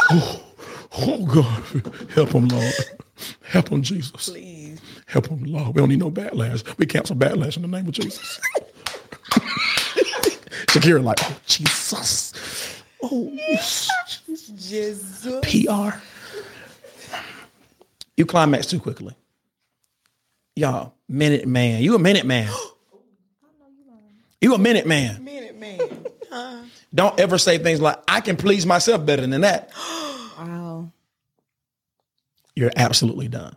oh, 0.10 0.43
oh 0.98 1.26
God, 1.28 2.10
help 2.10 2.32
him, 2.32 2.48
Lord, 2.48 2.74
help 3.43 3.70
him, 3.70 3.84
Jesus, 3.84 4.30
Please. 4.30 4.82
help 5.06 5.28
him, 5.28 5.43
Lord. 5.43 5.76
We 5.76 5.82
don't 5.82 5.89
need 5.89 6.00
no 6.00 6.10
backlash. 6.10 6.65
We 6.80 6.88
cancel 6.88 7.15
backlash 7.15 7.58
in 7.58 7.62
the 7.62 7.67
name 7.67 7.86
of 7.88 7.91
Jesus. 7.91 8.39
Shakira 10.78 11.04
like, 11.04 11.18
oh 11.24 11.40
Jesus. 11.46 12.34
Oh 13.02 13.32
Jesus. 14.58 15.26
PR. 15.44 15.98
You 18.16 18.26
climax 18.26 18.68
too 18.68 18.80
quickly. 18.80 19.16
Y'all, 20.56 20.94
minute 21.08 21.48
man. 21.48 21.82
You 21.82 21.96
a 21.96 22.00
minute 22.00 22.26
man. 22.26 22.52
You 24.40 24.54
a 24.54 24.60
minute 24.60 24.86
man. 24.86 25.24
Minute 25.24 25.58
man. 25.58 26.70
Don't 26.94 27.20
ever 27.20 27.40
say 27.40 27.58
things 27.58 27.82
like, 27.82 27.98
I 28.08 28.22
can 28.22 28.38
please 28.38 28.68
myself 28.68 29.04
better 29.04 29.26
than 29.26 29.42
that. 29.42 29.72
Wow. 30.38 30.92
You're 32.56 32.72
absolutely 32.76 33.28
done. 33.28 33.56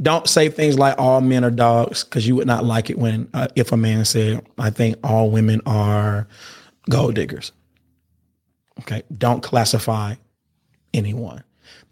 Don't 0.00 0.28
say 0.28 0.48
things 0.50 0.78
like 0.78 0.98
all 0.98 1.20
men 1.20 1.44
are 1.44 1.50
dogs 1.50 2.04
because 2.04 2.26
you 2.26 2.36
would 2.36 2.46
not 2.46 2.64
like 2.64 2.90
it 2.90 2.98
when 2.98 3.28
uh, 3.32 3.48
if 3.56 3.72
a 3.72 3.76
man 3.76 4.04
said, 4.04 4.44
I 4.58 4.70
think 4.70 4.96
all 5.02 5.30
women 5.30 5.62
are 5.64 6.28
gold 6.90 7.14
diggers. 7.14 7.52
Okay. 8.80 9.02
Don't 9.16 9.42
classify 9.42 10.16
anyone. 10.92 11.42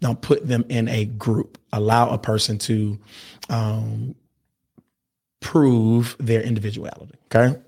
Don't 0.01 0.21
put 0.21 0.47
them 0.47 0.65
in 0.69 0.87
a 0.87 1.05
group. 1.05 1.57
Allow 1.73 2.09
a 2.09 2.17
person 2.17 2.57
to 2.59 2.99
um, 3.49 4.15
prove 5.39 6.15
their 6.19 6.41
individuality. 6.41 7.15
Okay. 7.33 7.59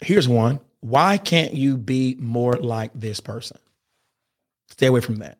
Here's 0.00 0.28
one. 0.28 0.60
Why 0.80 1.18
can't 1.18 1.54
you 1.54 1.76
be 1.76 2.16
more 2.18 2.54
like 2.54 2.90
this 2.94 3.20
person? 3.20 3.58
Stay 4.68 4.86
away 4.86 5.00
from 5.00 5.16
that. 5.16 5.38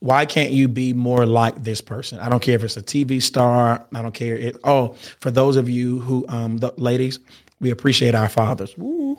Why 0.00 0.24
can't 0.24 0.50
you 0.50 0.66
be 0.66 0.94
more 0.94 1.26
like 1.26 1.62
this 1.62 1.82
person? 1.82 2.18
I 2.18 2.30
don't 2.30 2.40
care 2.40 2.54
if 2.54 2.64
it's 2.64 2.76
a 2.76 2.82
TV 2.82 3.22
star. 3.22 3.86
I 3.94 4.02
don't 4.02 4.14
care. 4.14 4.36
It, 4.36 4.56
oh, 4.64 4.96
for 5.20 5.30
those 5.30 5.56
of 5.56 5.68
you 5.68 6.00
who, 6.00 6.24
um, 6.28 6.56
the 6.56 6.72
ladies, 6.78 7.18
we 7.60 7.70
appreciate 7.70 8.14
our 8.14 8.28
fathers. 8.28 8.76
Woo. 8.78 9.18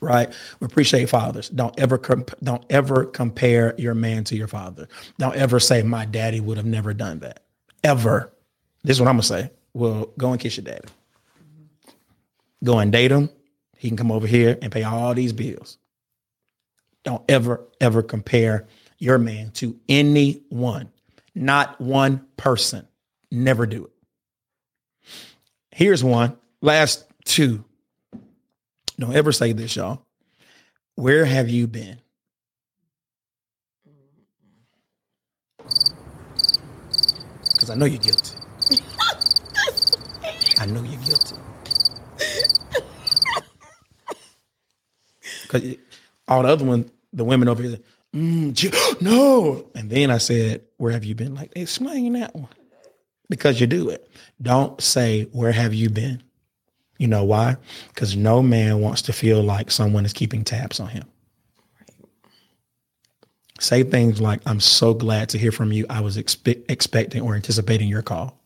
Right? 0.00 0.32
We 0.58 0.64
appreciate 0.64 1.08
fathers. 1.08 1.48
Don't 1.48 1.78
ever 1.78 1.96
comp- 1.96 2.34
don't 2.42 2.64
ever 2.70 3.04
compare 3.04 3.74
your 3.78 3.94
man 3.94 4.24
to 4.24 4.36
your 4.36 4.48
father. 4.48 4.88
Don't 5.18 5.36
ever 5.36 5.60
say 5.60 5.82
my 5.82 6.06
daddy 6.06 6.40
would 6.40 6.56
have 6.56 6.66
never 6.66 6.92
done 6.92 7.20
that. 7.20 7.44
Ever. 7.84 8.32
This 8.82 8.96
is 8.96 9.00
what 9.00 9.08
I'm 9.08 9.14
gonna 9.14 9.22
say. 9.22 9.50
Well, 9.74 10.12
go 10.18 10.32
and 10.32 10.40
kiss 10.40 10.56
your 10.56 10.64
daddy. 10.64 10.88
Go 12.64 12.78
and 12.78 12.90
date 12.90 13.12
him. 13.12 13.30
He 13.76 13.88
can 13.88 13.96
come 13.96 14.10
over 14.10 14.26
here 14.26 14.58
and 14.60 14.72
pay 14.72 14.82
all 14.82 15.14
these 15.14 15.32
bills. 15.32 15.78
Don't 17.04 17.22
ever, 17.30 17.66
ever 17.80 18.02
compare 18.02 18.66
your 19.00 19.18
man 19.18 19.50
to 19.52 19.76
anyone, 19.88 20.92
not 21.34 21.80
one 21.80 22.24
person. 22.36 22.86
Never 23.32 23.66
do 23.66 23.86
it. 23.86 23.92
Here's 25.72 26.04
one. 26.04 26.36
Last 26.60 27.04
two. 27.24 27.64
Don't 28.98 29.14
ever 29.14 29.32
say 29.32 29.52
this, 29.52 29.74
y'all. 29.74 30.04
Where 30.94 31.24
have 31.24 31.48
you 31.48 31.66
been? 31.66 31.98
Because 37.52 37.70
I 37.70 37.74
know 37.74 37.86
you're 37.86 37.98
guilty. 37.98 38.36
I 40.58 40.66
know 40.66 40.82
you're 40.82 41.00
guilty. 41.00 41.36
Because 45.42 45.76
all 46.28 46.42
the 46.42 46.48
other 46.48 46.64
one, 46.64 46.90
the 47.12 47.24
women 47.24 47.48
over 47.48 47.62
here, 47.62 47.78
mm, 48.14 49.00
no. 49.00 49.66
And 49.74 49.90
then 49.90 50.10
I 50.10 50.18
said, 50.18 50.62
where 50.76 50.92
have 50.92 51.04
you 51.04 51.14
been? 51.14 51.34
Like, 51.34 51.52
explain 51.56 52.14
that 52.14 52.34
one. 52.34 52.48
Because 53.28 53.60
you 53.60 53.66
do 53.66 53.88
it. 53.90 54.08
Don't 54.42 54.80
say, 54.80 55.24
where 55.32 55.52
have 55.52 55.72
you 55.72 55.88
been? 55.88 56.22
You 56.98 57.06
know 57.06 57.24
why? 57.24 57.56
Because 57.88 58.16
no 58.16 58.42
man 58.42 58.80
wants 58.80 59.02
to 59.02 59.12
feel 59.12 59.42
like 59.42 59.70
someone 59.70 60.04
is 60.04 60.12
keeping 60.12 60.44
tabs 60.44 60.80
on 60.80 60.88
him. 60.88 61.04
Say 63.58 63.82
things 63.84 64.20
like, 64.20 64.40
I'm 64.46 64.60
so 64.60 64.94
glad 64.94 65.28
to 65.30 65.38
hear 65.38 65.52
from 65.52 65.70
you. 65.70 65.86
I 65.88 66.00
was 66.00 66.16
expe- 66.16 66.64
expecting 66.68 67.22
or 67.22 67.34
anticipating 67.34 67.88
your 67.88 68.02
call. 68.02 68.38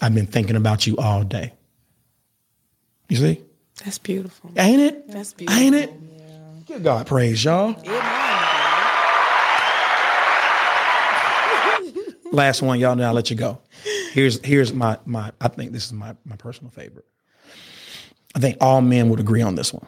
I've 0.00 0.14
been 0.14 0.26
thinking 0.26 0.56
about 0.56 0.86
you 0.86 0.96
all 0.96 1.22
day. 1.22 1.52
You 3.08 3.16
see? 3.16 3.40
That's 3.84 3.98
beautiful. 3.98 4.50
Ain't 4.56 4.80
it? 4.80 5.08
That's 5.10 5.32
beautiful. 5.32 5.62
Ain't 5.62 5.74
it? 5.74 5.92
Give 6.66 6.82
God 6.82 7.06
praise, 7.06 7.44
y'all. 7.44 7.74
Last 12.32 12.62
one, 12.62 12.80
y'all 12.80 12.96
know 12.96 13.04
I'll 13.04 13.12
let 13.12 13.28
you 13.28 13.36
go. 13.36 13.60
Here's 14.12 14.42
here's 14.44 14.72
my 14.72 14.98
my 15.04 15.32
I 15.40 15.48
think 15.48 15.72
this 15.72 15.84
is 15.84 15.92
my 15.92 16.16
my 16.24 16.36
personal 16.36 16.70
favorite. 16.70 17.04
I 18.34 18.38
think 18.38 18.56
all 18.60 18.80
men 18.80 19.10
would 19.10 19.20
agree 19.20 19.42
on 19.42 19.54
this 19.54 19.72
one. 19.72 19.86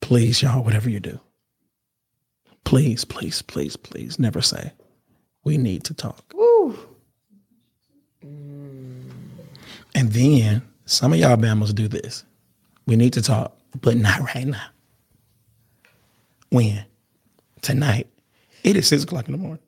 Please, 0.00 0.42
y'all, 0.42 0.64
whatever 0.64 0.90
you 0.90 0.98
do. 0.98 1.20
Please, 2.64 3.04
please, 3.04 3.40
please, 3.40 3.76
please 3.76 4.18
never 4.18 4.42
say, 4.42 4.72
we 5.44 5.56
need 5.56 5.84
to 5.84 5.94
talk. 5.94 6.34
And 9.94 10.12
then 10.12 10.62
some 10.86 11.12
of 11.12 11.18
y'all 11.18 11.36
Bama's 11.36 11.72
do 11.72 11.88
this. 11.88 12.24
We 12.86 12.96
need 12.96 13.12
to 13.12 13.22
talk, 13.22 13.56
but 13.80 13.96
not 13.96 14.20
right 14.34 14.46
now. 14.46 14.66
When? 16.50 16.84
Tonight. 17.62 18.08
It 18.64 18.76
is 18.76 18.88
six 18.88 19.04
o'clock 19.04 19.26
in 19.28 19.32
the 19.32 19.38
morning. 19.38 19.62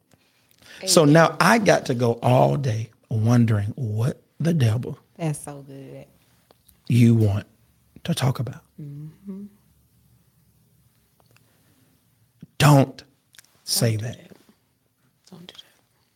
So 0.88 1.04
now 1.04 1.36
I 1.40 1.58
got 1.58 1.86
to 1.86 1.94
go 1.94 2.14
all 2.22 2.56
day 2.56 2.90
wondering 3.10 3.72
what 3.76 4.22
the 4.38 4.54
devil 4.54 4.98
That's 5.16 5.38
so 5.38 5.62
good. 5.62 6.06
you 6.88 7.14
want 7.14 7.46
to 8.04 8.14
talk 8.14 8.38
about. 8.38 8.62
Don't 12.58 13.02
say 13.64 13.96
that. 13.96 14.30
Don't 15.30 15.46
do 15.46 15.54
that. 15.54 15.62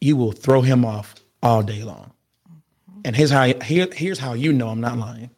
You 0.00 0.16
will 0.16 0.33
throw 0.33 0.61
him 0.61 0.85
off 0.85 1.14
all 1.42 1.62
day 1.62 1.83
long. 1.83 2.12
And 3.05 3.14
here's 3.14 3.31
how 3.31 3.44
here, 3.62 3.88
here's 3.92 4.18
how 4.18 4.33
you 4.35 4.53
know 4.53 4.68
I'm 4.68 4.81
not 4.81 4.96
lying. 4.98 5.31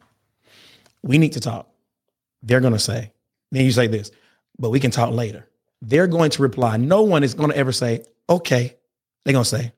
We 1.03 1.19
need 1.19 1.33
to 1.33 1.41
talk. 1.41 1.69
They're 2.43 2.61
gonna 2.61 2.79
say, 2.79 3.13
then 3.51 3.65
you 3.65 3.73
say 3.73 3.87
this, 3.89 4.11
but 4.59 4.71
we 4.71 4.79
can 4.81 4.91
talk 4.91 5.13
later. 5.13 5.47
They're 5.83 6.07
going 6.07 6.31
to 6.31 6.43
reply. 6.43 6.77
No 6.77 7.03
one 7.03 7.23
is 7.23 7.35
going 7.35 7.51
to 7.51 7.57
ever 7.57 7.71
say, 7.73 8.05
okay. 8.31 8.76
They're 9.27 9.33
gonna 9.33 9.45
say, 9.45 9.73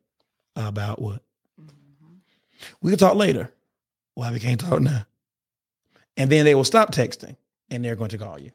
about 0.57 1.01
what? 1.01 1.23
We 2.83 2.91
can 2.91 2.99
talk 2.99 3.15
later. 3.15 3.51
Why 4.13 4.31
we 4.31 4.41
can't 4.41 4.61
talk 4.61 4.83
now? 4.83 5.07
And 6.19 6.31
then 6.31 6.45
they 6.45 6.55
will 6.55 6.65
stop 6.65 6.93
texting 6.93 7.35
and 7.71 7.83
they're 7.83 7.97
going 7.97 8.11
to 8.11 8.19
call 8.19 8.39
you. 8.39 8.51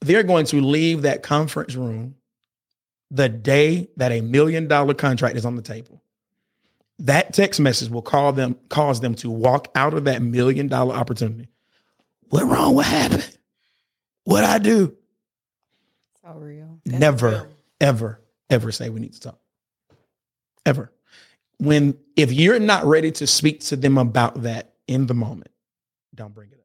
They're 0.00 0.24
going 0.24 0.46
to 0.46 0.60
leave 0.60 1.02
that 1.02 1.22
conference 1.22 1.76
room 1.76 2.16
the 3.12 3.28
day 3.28 3.88
that 3.96 4.10
a 4.10 4.22
million 4.22 4.66
dollar 4.66 4.92
contract 4.92 5.36
is 5.36 5.44
on 5.44 5.54
the 5.54 5.62
table. 5.62 6.02
That 6.98 7.32
text 7.32 7.60
message 7.60 7.90
will 7.90 8.02
call 8.02 8.32
them, 8.32 8.56
cause 8.70 9.00
them 9.00 9.14
to 9.16 9.30
walk 9.30 9.68
out 9.76 9.94
of 9.94 10.06
that 10.06 10.20
million 10.20 10.66
dollar 10.66 10.96
opportunity. 10.96 11.48
What 12.30 12.42
wrong? 12.44 12.74
What 12.74 12.86
happened? 12.86 13.38
What 14.24 14.42
I 14.42 14.58
do? 14.58 14.96
So 16.24 16.32
real. 16.32 16.80
Never, 16.84 17.48
ever, 17.80 18.20
ever 18.50 18.72
say 18.72 18.88
we 18.88 18.98
need 18.98 19.12
to 19.12 19.20
talk. 19.20 19.38
Ever. 20.66 20.92
When 21.58 21.98
if 22.16 22.32
you're 22.32 22.58
not 22.58 22.84
ready 22.84 23.10
to 23.12 23.26
speak 23.26 23.60
to 23.64 23.76
them 23.76 23.98
about 23.98 24.42
that 24.42 24.74
in 24.86 25.06
the 25.06 25.14
moment, 25.14 25.50
don't 26.14 26.34
bring 26.34 26.50
it. 26.52 26.59